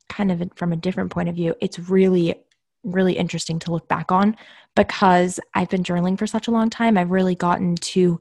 [0.09, 2.43] kind of from a different point of view, it's really
[2.85, 4.37] really interesting to look back on
[4.77, 6.97] because I've been journaling for such a long time.
[6.97, 8.21] I've really gotten to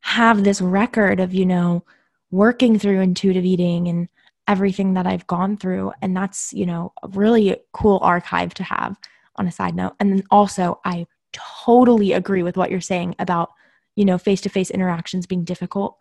[0.00, 1.84] have this record of, you know,
[2.30, 4.08] working through intuitive eating and
[4.48, 5.92] everything that I've gone through.
[6.02, 8.98] And that's, you know, a really cool archive to have
[9.36, 9.94] on a side note.
[10.00, 13.50] And then also, I totally agree with what you're saying about,
[13.96, 15.96] you know, face to face interactions being difficult.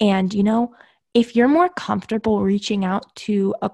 [0.00, 0.74] And, you know,
[1.14, 3.70] if you're more comfortable reaching out to a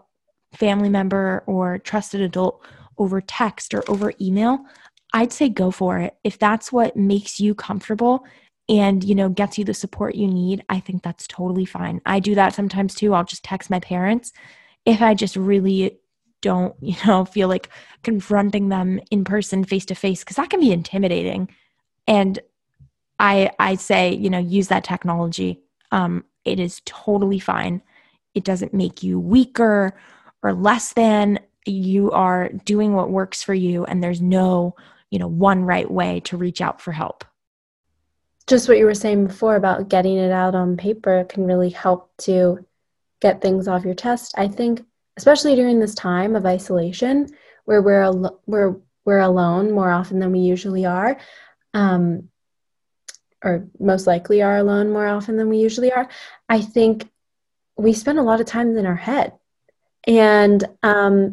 [0.54, 2.64] family member or trusted adult
[2.98, 4.64] over text or over email,
[5.12, 6.16] I'd say go for it.
[6.24, 8.24] If that's what makes you comfortable
[8.68, 12.00] and, you know, gets you the support you need, I think that's totally fine.
[12.06, 13.14] I do that sometimes too.
[13.14, 14.32] I'll just text my parents
[14.84, 15.98] if I just really
[16.40, 17.68] don't, you know, feel like
[18.02, 21.48] confronting them in person face to face because that can be intimidating.
[22.06, 22.38] And
[23.18, 25.60] I I say, you know, use that technology.
[25.92, 27.82] Um, it is totally fine.
[28.34, 29.96] It doesn't make you weaker
[30.42, 34.74] or less than you are doing what works for you and there's no
[35.10, 37.24] you know one right way to reach out for help.
[38.46, 42.10] Just what you were saying before about getting it out on paper can really help
[42.18, 42.64] to
[43.20, 44.34] get things off your chest.
[44.36, 44.84] I think
[45.16, 47.28] especially during this time of isolation
[47.64, 51.18] where we're al- we're we're alone more often than we usually are
[51.72, 52.28] um,
[53.42, 56.08] or most likely are alone more often than we usually are
[56.48, 57.10] i think
[57.76, 59.32] we spend a lot of time in our head.
[60.06, 61.32] And um,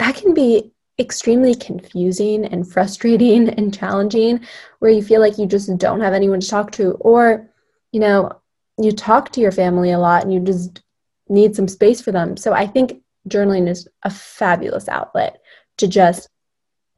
[0.00, 4.40] that can be extremely confusing and frustrating and challenging
[4.80, 7.48] where you feel like you just don't have anyone to talk to or
[7.92, 8.32] you know
[8.78, 10.82] you talk to your family a lot and you just
[11.28, 12.36] need some space for them.
[12.36, 15.40] So i think journaling is a fabulous outlet
[15.76, 16.28] to just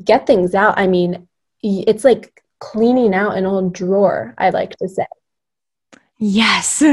[0.05, 0.79] get things out.
[0.79, 1.29] I mean
[1.63, 5.07] it's like cleaning out an old drawer i like to say.
[6.19, 6.83] Yes.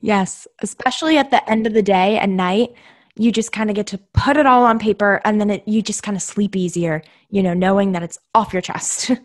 [0.00, 0.46] Yes.
[0.60, 2.74] Especially at the end of the day at night
[3.16, 5.82] you just kind of get to put it all on paper and then it, you
[5.82, 9.10] just kind of sleep easier, you know, knowing that it's off your chest.
[9.10, 9.18] and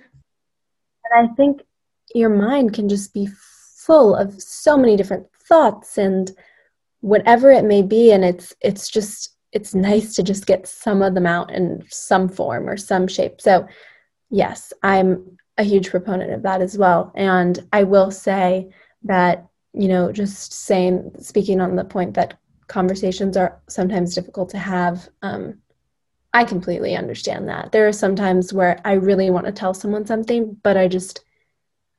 [1.14, 1.62] I think
[2.14, 3.28] your mind can just be
[3.76, 6.32] full of so many different thoughts and
[7.02, 11.16] whatever it may be and it's it's just it's nice to just get some of
[11.16, 13.42] them out in some form or some shape.
[13.42, 13.68] So,
[14.30, 17.12] yes, I'm a huge proponent of that as well.
[17.16, 18.70] And I will say
[19.04, 22.39] that, you know, just saying, speaking on the point that
[22.70, 25.58] conversations are sometimes difficult to have, um,
[26.34, 27.72] I completely understand that.
[27.72, 31.26] There are some times where I really want to tell someone something, but I just,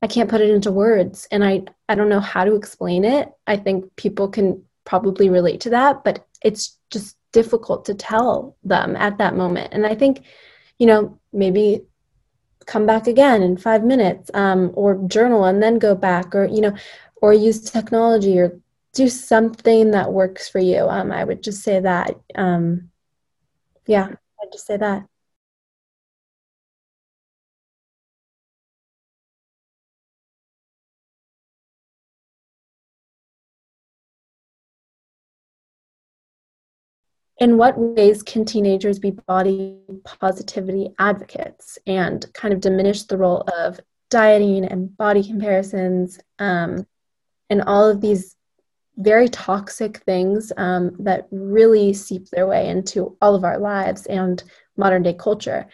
[0.00, 3.28] I can't put it into words and I, I don't know how to explain it.
[3.46, 8.96] I think people can probably relate to that, but it's just difficult to tell them
[8.96, 9.74] at that moment.
[9.74, 10.22] And I think,
[10.78, 11.82] you know, maybe
[12.66, 16.60] come back again in five minutes um, or journal and then go back or, you
[16.60, 16.76] know,
[17.20, 18.60] or use technology or
[18.92, 20.88] do something that works for you.
[20.88, 22.20] Um, I would just say that.
[22.34, 22.90] Um,
[23.86, 24.08] yeah,
[24.42, 25.06] I'd just say that.
[37.40, 43.42] in what ways can teenagers be body positivity advocates and kind of diminish the role
[43.58, 43.80] of
[44.10, 46.86] dieting and body comparisons um,
[47.48, 48.36] and all of these
[48.96, 54.42] very toxic things um, that really seep their way into all of our lives and
[54.76, 55.66] modern day culture?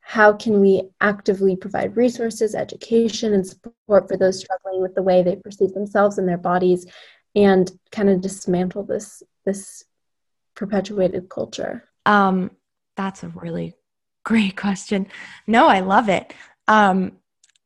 [0.00, 5.22] How can we actively provide resources, education, and support for those struggling with the way
[5.22, 6.86] they perceive themselves and their bodies,
[7.34, 9.84] and kind of dismantle this this
[10.54, 11.88] perpetuated culture?
[12.04, 12.50] Um,
[12.96, 13.74] that's a really
[14.24, 15.06] great question.
[15.46, 16.34] No, I love it.
[16.68, 17.12] Um,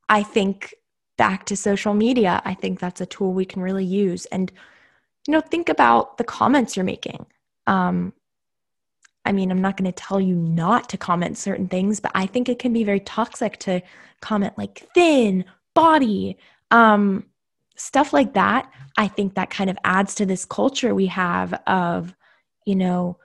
[0.08, 0.74] I think
[1.16, 4.26] back to social media, I think that's a tool we can really use.
[4.26, 4.52] And,
[5.28, 7.26] you know, think about the comments you're making.
[7.68, 8.12] Um,
[9.24, 12.26] I mean, I'm not going to tell you not to comment certain things, but I
[12.26, 13.82] think it can be very toxic to
[14.20, 16.38] comment like thin, body,
[16.72, 17.26] um,
[17.76, 18.72] stuff like that.
[18.96, 22.16] I think that kind of adds to this culture we have of
[22.68, 23.16] you know,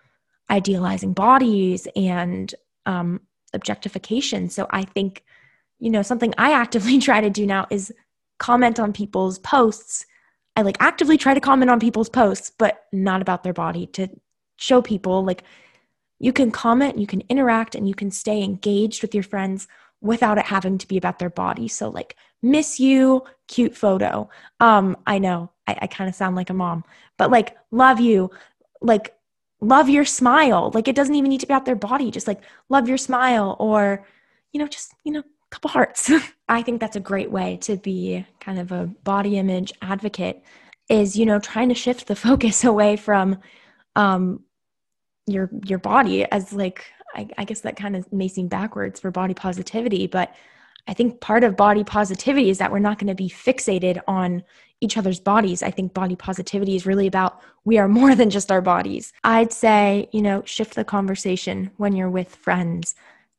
[0.50, 3.20] idealizing bodies and um,
[3.54, 4.50] objectification.
[4.50, 5.26] So I think,
[5.80, 7.92] you know, something I actively try to do now is
[8.40, 10.06] comment on people's posts.
[10.56, 14.08] I like actively try to comment on people's posts, but not about their body to
[14.58, 15.44] show people like
[16.20, 19.68] you can comment, you can interact, and you can stay engaged with your friends
[20.00, 21.68] without it having to be about their body.
[21.68, 24.30] So like miss you, cute photo.
[24.60, 26.84] Um, I know I, I kind of sound like a mom,
[27.18, 28.30] but like love you,
[28.82, 29.16] like
[29.62, 30.72] love your smile.
[30.74, 33.56] Like it doesn't even need to be about their body, just like love your smile
[33.60, 34.06] or,
[34.52, 36.12] you know, just, you know, a couple hearts.
[36.50, 40.44] I think that's a great way to be kind of a body image advocate
[40.90, 43.40] is, you know, trying to shift the focus away from
[43.96, 44.44] um
[45.28, 46.86] your your body as like
[47.16, 50.34] I, I guess that kind of may seem backwards for body positivity, but
[50.88, 54.44] I think part of body positivity is that we're not going to be fixated on
[54.82, 55.64] each other's bodies.
[55.64, 59.14] I think body positivity is really about we are more than just our bodies.
[59.24, 62.96] I'd say, you know, shift the conversation when you're with friends.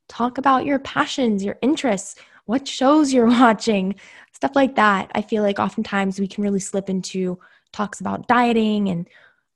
[0.09, 2.17] Talk about your passions, your interests,
[2.47, 3.95] what shows you're watching,
[4.33, 5.11] stuff like that.
[5.15, 7.39] I feel like oftentimes we can really slip into
[7.73, 9.09] talks about dieting and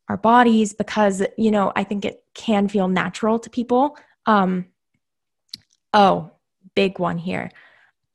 [0.09, 3.97] our bodies because, you know, I think it can feel natural to people.
[4.27, 4.67] Um,
[5.93, 6.31] oh,
[6.75, 7.51] big one here.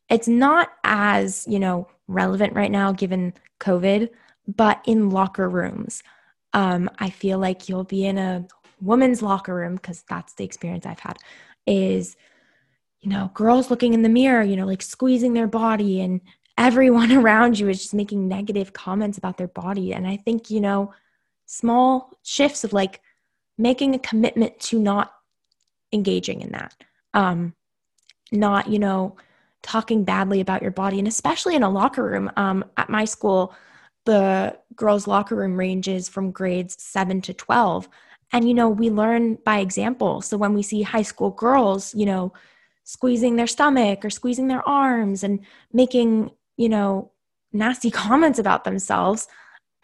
[0.10, 4.10] It's not as, you know, relevant right now given COVID,
[4.48, 6.04] but in locker rooms.
[6.54, 8.46] Um, I feel like you'll be in a
[8.82, 11.18] woman's locker room because that's the experience I've had
[11.66, 12.16] is,
[13.04, 16.22] you know, girls looking in the mirror, you know, like squeezing their body and
[16.58, 19.94] everyone around you is just making negative comments about their body.
[19.94, 20.94] And I think, you know,
[21.46, 23.02] small shifts of like
[23.58, 25.14] making a commitment to not
[25.92, 26.74] engaging in that.
[27.14, 27.54] Um,
[28.32, 29.18] not, you know,
[29.62, 32.32] talking badly about your body, and especially in a locker room.
[32.38, 33.54] Um, at my school,
[34.06, 37.90] the girls' locker room ranges from grades seven to 12.
[38.32, 40.22] And, you know, we learn by example.
[40.22, 42.34] So when we see high school girls, you know,
[42.84, 45.40] squeezing their stomach or squeezing their arms and
[45.72, 47.12] making, you know,
[47.52, 49.28] nasty comments about themselves,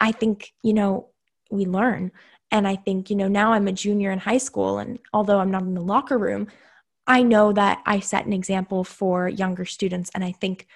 [0.00, 1.08] I think, you know,
[1.50, 2.12] we learn.
[2.50, 5.50] And I think, you know, now I'm a junior in high school, and although I'm
[5.50, 6.48] not in the locker room,
[7.06, 10.10] I know that I set an example for younger students.
[10.14, 10.66] And I think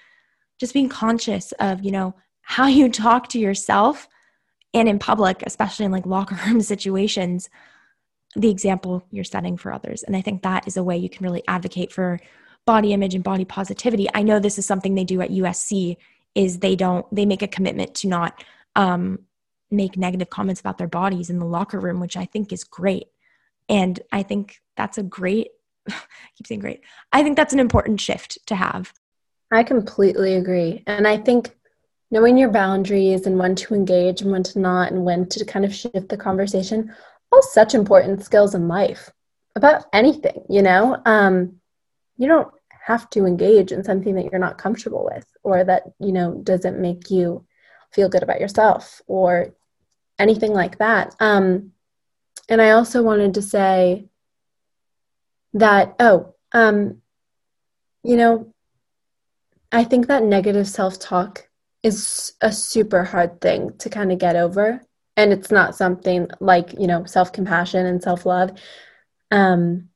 [0.58, 4.08] just being conscious of, you know, how you talk to yourself
[4.72, 7.48] and in public, especially in like locker room situations,
[8.36, 10.02] the example you're setting for others.
[10.02, 12.18] And I think that is a way you can really advocate for
[12.66, 14.08] body image and body positivity.
[14.14, 15.96] I know this is something they do at USC
[16.34, 18.42] is they don't they make a commitment to not
[18.74, 19.20] um,
[19.70, 23.08] make negative comments about their bodies in the locker room, which I think is great.
[23.68, 25.48] And I think that's a great,
[25.88, 25.94] I
[26.36, 26.80] keep saying great.
[27.12, 28.92] I think that's an important shift to have.
[29.52, 30.82] I completely agree.
[30.86, 31.56] And I think
[32.10, 35.64] knowing your boundaries and when to engage and when to not, and when to kind
[35.64, 36.94] of shift the conversation,
[37.34, 39.10] all such important skills in life
[39.56, 41.00] about anything, you know?
[41.04, 41.60] Um,
[42.16, 42.52] you don't
[42.86, 46.80] have to engage in something that you're not comfortable with or that, you know, doesn't
[46.80, 47.44] make you
[47.92, 49.54] feel good about yourself or
[50.18, 51.14] anything like that.
[51.18, 51.72] Um,
[52.48, 54.06] and I also wanted to say
[55.54, 57.00] that, oh, um,
[58.02, 58.52] you know,
[59.72, 61.48] I think that negative self talk
[61.82, 64.82] is a super hard thing to kind of get over.
[65.16, 68.50] And it's not something like, you know, self compassion and self love
[69.30, 69.88] um,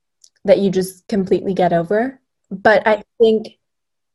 [0.44, 2.20] that you just completely get over.
[2.50, 3.58] But I think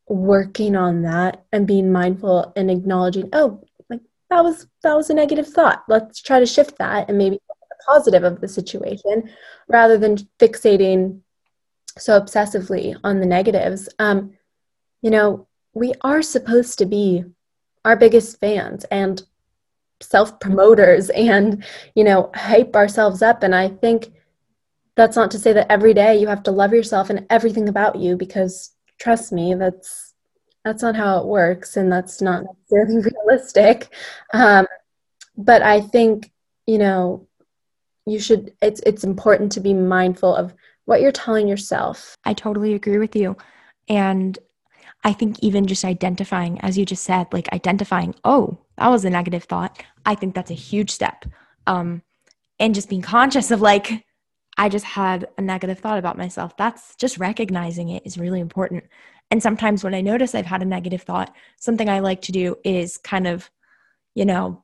[0.08, 5.14] working on that and being mindful and acknowledging, oh, like that was that was a
[5.14, 5.84] negative thought.
[5.88, 7.40] Let's try to shift that and maybe
[7.70, 9.30] the positive of the situation
[9.68, 11.20] rather than fixating
[11.98, 13.90] so obsessively on the negatives.
[14.00, 14.34] Um,
[15.02, 17.24] you know, we are supposed to be
[17.86, 19.22] our biggest fans and
[20.02, 21.64] self promoters and,
[21.96, 23.44] you know, hype ourselves up.
[23.44, 24.12] And I think
[24.96, 27.96] that's not to say that every day you have to love yourself and everything about
[27.96, 30.14] you because trust me, that's
[30.64, 33.94] that's not how it works and that's not necessarily realistic.
[34.34, 34.66] Um,
[35.36, 36.32] but I think,
[36.66, 37.28] you know,
[38.06, 40.54] you should it's it's important to be mindful of
[40.86, 42.16] what you're telling yourself.
[42.26, 43.38] I totally agree with you.
[43.90, 44.38] And
[45.04, 49.10] I think even just identifying, as you just said, like identifying, oh, that was a
[49.10, 49.84] negative thought.
[50.06, 51.26] I think that's a huge step.
[51.68, 52.02] Um,
[52.60, 54.06] and just being conscious of like,
[54.58, 56.56] I just had a negative thought about myself.
[56.58, 58.84] That's just recognizing it is really important.
[59.32, 62.56] And sometimes when I notice I've had a negative thought, something I like to do
[62.64, 63.50] is kind of,
[64.14, 64.64] you know,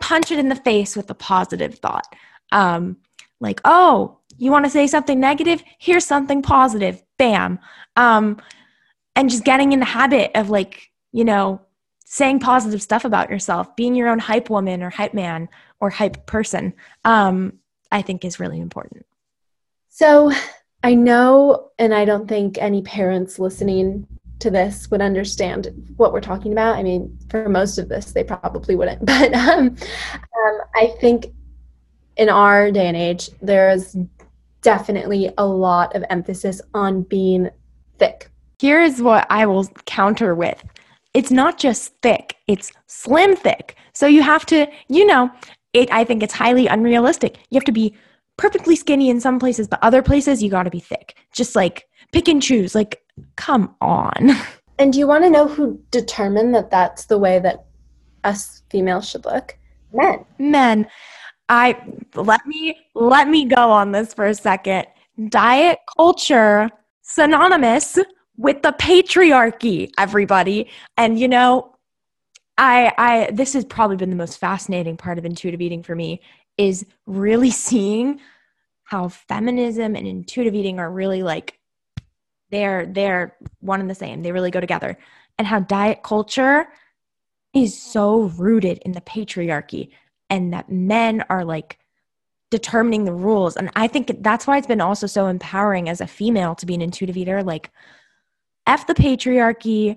[0.00, 2.06] punch it in the face with a positive thought.
[2.52, 2.98] Um,
[3.40, 5.62] like, oh, you want to say something negative?
[5.78, 7.02] Here's something positive.
[7.18, 7.58] Bam.
[7.96, 8.40] Um,
[9.16, 11.60] and just getting in the habit of like, you know,
[12.10, 15.46] saying positive stuff about yourself, being your own hype woman or hype man
[15.78, 16.72] or hype person,
[17.04, 17.52] um,
[17.92, 19.04] I think is really important.
[19.90, 20.32] So
[20.82, 24.06] I know, and I don't think any parents listening
[24.38, 26.76] to this would understand what we're talking about.
[26.76, 29.00] I mean, for most of this, they probably wouldn't.
[29.04, 31.26] But um, um, I think
[32.16, 33.98] in our day and age, there is
[34.62, 37.50] definitely a lot of emphasis on being
[37.98, 38.30] thick.
[38.60, 40.64] Here is what I will counter with
[41.14, 43.76] it's not just thick, it's slim thick.
[43.92, 45.30] So you have to, you know,
[45.72, 47.38] it, I think it's highly unrealistic.
[47.50, 47.94] You have to be
[48.36, 51.16] perfectly skinny in some places, but other places you got to be thick.
[51.32, 52.74] Just like pick and choose.
[52.74, 53.02] Like,
[53.36, 54.30] come on.
[54.80, 57.64] And do you want to know who determined that that's the way that
[58.22, 59.58] us females should look?
[59.92, 60.24] Men.
[60.38, 60.86] Men.
[61.48, 61.82] I
[62.14, 64.86] let me let me go on this for a second.
[65.30, 66.70] Diet culture
[67.02, 67.98] synonymous
[68.38, 70.70] with the patriarchy, everybody.
[70.96, 71.74] And you know,
[72.56, 76.22] I I this has probably been the most fascinating part of intuitive eating for me
[76.56, 78.20] is really seeing
[78.84, 81.58] how feminism and intuitive eating are really like
[82.50, 84.22] they're they're one and the same.
[84.22, 84.96] They really go together.
[85.36, 86.68] And how diet culture
[87.54, 89.90] is so rooted in the patriarchy
[90.30, 91.78] and that men are like
[92.50, 93.56] determining the rules.
[93.56, 96.74] And I think that's why it's been also so empowering as a female to be
[96.74, 97.42] an intuitive eater.
[97.42, 97.70] Like,
[98.68, 99.96] F the patriarchy.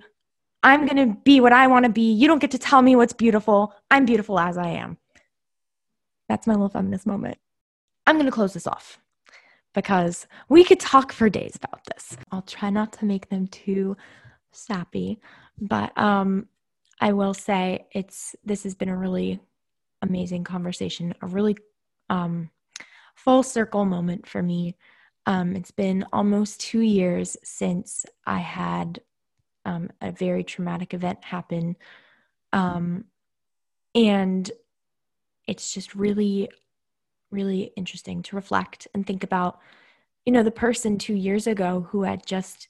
[0.63, 2.13] I'm going to be what I want to be.
[2.13, 3.73] You don't get to tell me what's beautiful.
[3.91, 4.97] I'm beautiful as I am.
[6.29, 7.37] That's my little feminist moment.
[8.07, 8.97] I'm going to close this off
[9.73, 12.15] because we could talk for days about this.
[12.31, 13.97] I'll try not to make them too
[14.51, 15.19] sappy,
[15.59, 16.47] but um,
[17.01, 19.41] I will say it's this has been a really
[20.01, 21.57] amazing conversation, a really
[22.09, 22.49] um,
[23.15, 24.77] full circle moment for me.
[25.25, 29.01] Um, it's been almost two years since I had
[29.65, 31.75] um, a very traumatic event happen.
[32.53, 33.05] Um,
[33.93, 34.49] and
[35.47, 36.49] it's just really,
[37.29, 39.59] really interesting to reflect and think about,
[40.25, 42.67] you know, the person two years ago who had just,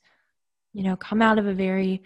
[0.74, 2.04] you know, come out of a very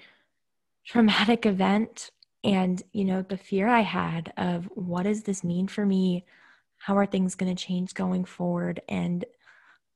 [0.86, 2.12] traumatic event
[2.44, 6.26] and, you know, the fear I had of what does this mean for me?
[6.78, 8.82] How are things going to change going forward?
[8.88, 9.26] And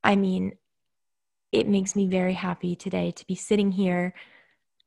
[0.03, 0.53] I mean,
[1.51, 4.13] it makes me very happy today to be sitting here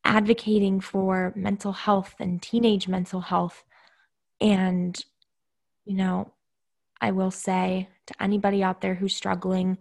[0.04, 3.64] advocating for mental health and teenage mental health
[4.40, 5.04] and
[5.84, 6.32] you know,
[7.00, 9.78] I will say to anybody out there who's struggling,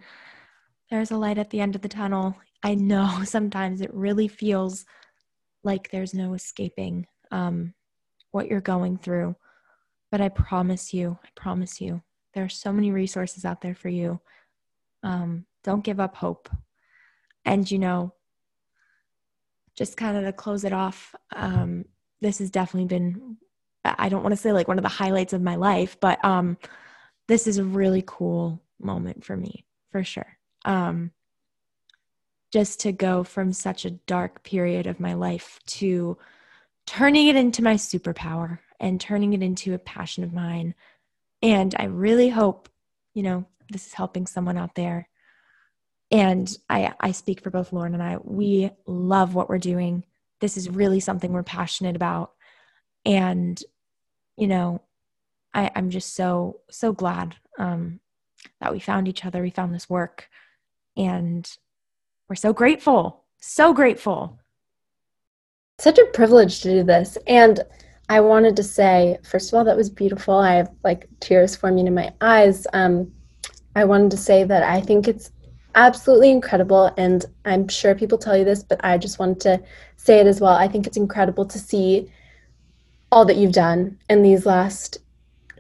[0.90, 2.36] there's a light at the end of the tunnel.
[2.64, 4.86] I know sometimes it really feels
[5.64, 7.74] like there's no escaping um,
[8.32, 9.36] what you're going through.
[10.12, 12.02] But I promise you, I promise you,
[12.34, 14.20] there are so many resources out there for you.
[15.04, 16.50] Um, don't give up hope.
[17.46, 18.14] And, you know,
[19.76, 21.86] just kind of to close it off, um,
[22.22, 23.38] this has definitely been,
[23.84, 26.58] I don't want to say like one of the highlights of my life, but um,
[27.28, 30.38] this is a really cool moment for me, for sure.
[30.66, 31.12] Um,
[32.52, 36.18] just to go from such a dark period of my life to
[36.86, 40.76] turning it into my superpower and turning it into a passion of mine.
[41.42, 42.70] And I really hope,
[43.14, 45.08] you know, this is helping someone out there.
[46.12, 48.18] And I, I speak for both Lauren and I.
[48.22, 50.04] We love what we're doing.
[50.42, 52.34] This is really something we're passionate about.
[53.06, 53.62] And,
[54.38, 54.82] you know,
[55.54, 58.00] I, I'm just so, so glad um,
[58.60, 59.42] that we found each other.
[59.42, 60.28] We found this work.
[60.98, 61.50] And
[62.28, 64.38] we're so grateful, so grateful.
[65.80, 67.18] Such a privilege to do this.
[67.26, 67.62] And
[68.10, 70.36] I wanted to say, first of all, that was beautiful.
[70.36, 72.68] I have like tears forming in my eyes.
[72.74, 73.14] Um,
[73.76, 75.32] I wanted to say that I think it's
[75.76, 76.94] absolutely incredible.
[76.98, 79.64] And I'm sure people tell you this, but I just wanted to
[79.98, 80.54] say it as well.
[80.54, 82.12] I think it's incredible to see
[83.12, 84.98] all that you've done in these last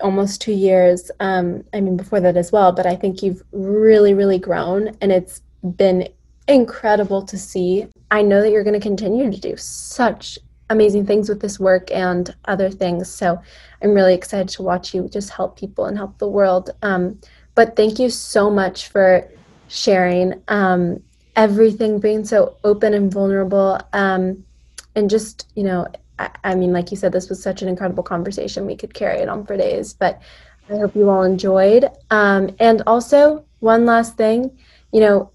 [0.01, 1.11] almost two years.
[1.19, 5.11] Um, I mean, before that as well, but I think you've really, really grown and
[5.11, 5.41] it's
[5.75, 6.07] been
[6.47, 7.87] incredible to see.
[8.09, 10.39] I know that you're going to continue to do such
[10.69, 13.09] amazing things with this work and other things.
[13.09, 13.39] So
[13.83, 16.71] I'm really excited to watch you just help people and help the world.
[16.81, 17.19] Um,
[17.55, 19.27] but thank you so much for
[19.67, 21.01] sharing um,
[21.35, 23.79] everything, being so open and vulnerable.
[23.93, 24.43] Um,
[24.95, 25.87] and just, you know,
[26.19, 28.65] I, I mean, like you said, this was such an incredible conversation.
[28.65, 30.21] We could carry it on for days, but
[30.69, 31.89] I hope you all enjoyed.
[32.09, 34.57] Um, and also, one last thing,
[34.91, 35.31] you know,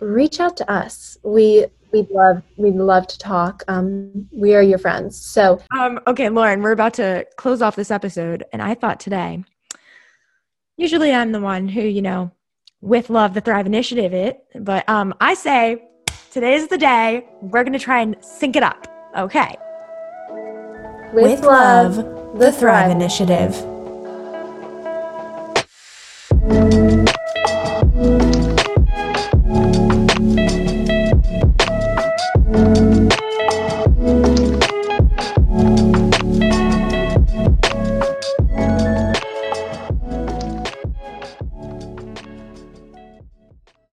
[0.00, 1.16] reach out to us.
[1.22, 3.62] We we'd love we'd love to talk.
[3.68, 5.20] Um, we are your friends.
[5.20, 9.44] So um, okay, Lauren, we're about to close off this episode, and I thought today.
[10.80, 12.32] Usually, I'm the one who you know,
[12.80, 14.42] with love, the Thrive Initiative, it.
[14.58, 15.84] But um, I say
[16.30, 17.26] today's the day.
[17.42, 18.86] We're gonna try and sync it up.
[19.14, 19.58] Okay.
[21.12, 23.69] With, with love, the Thrive, Thrive Initiative.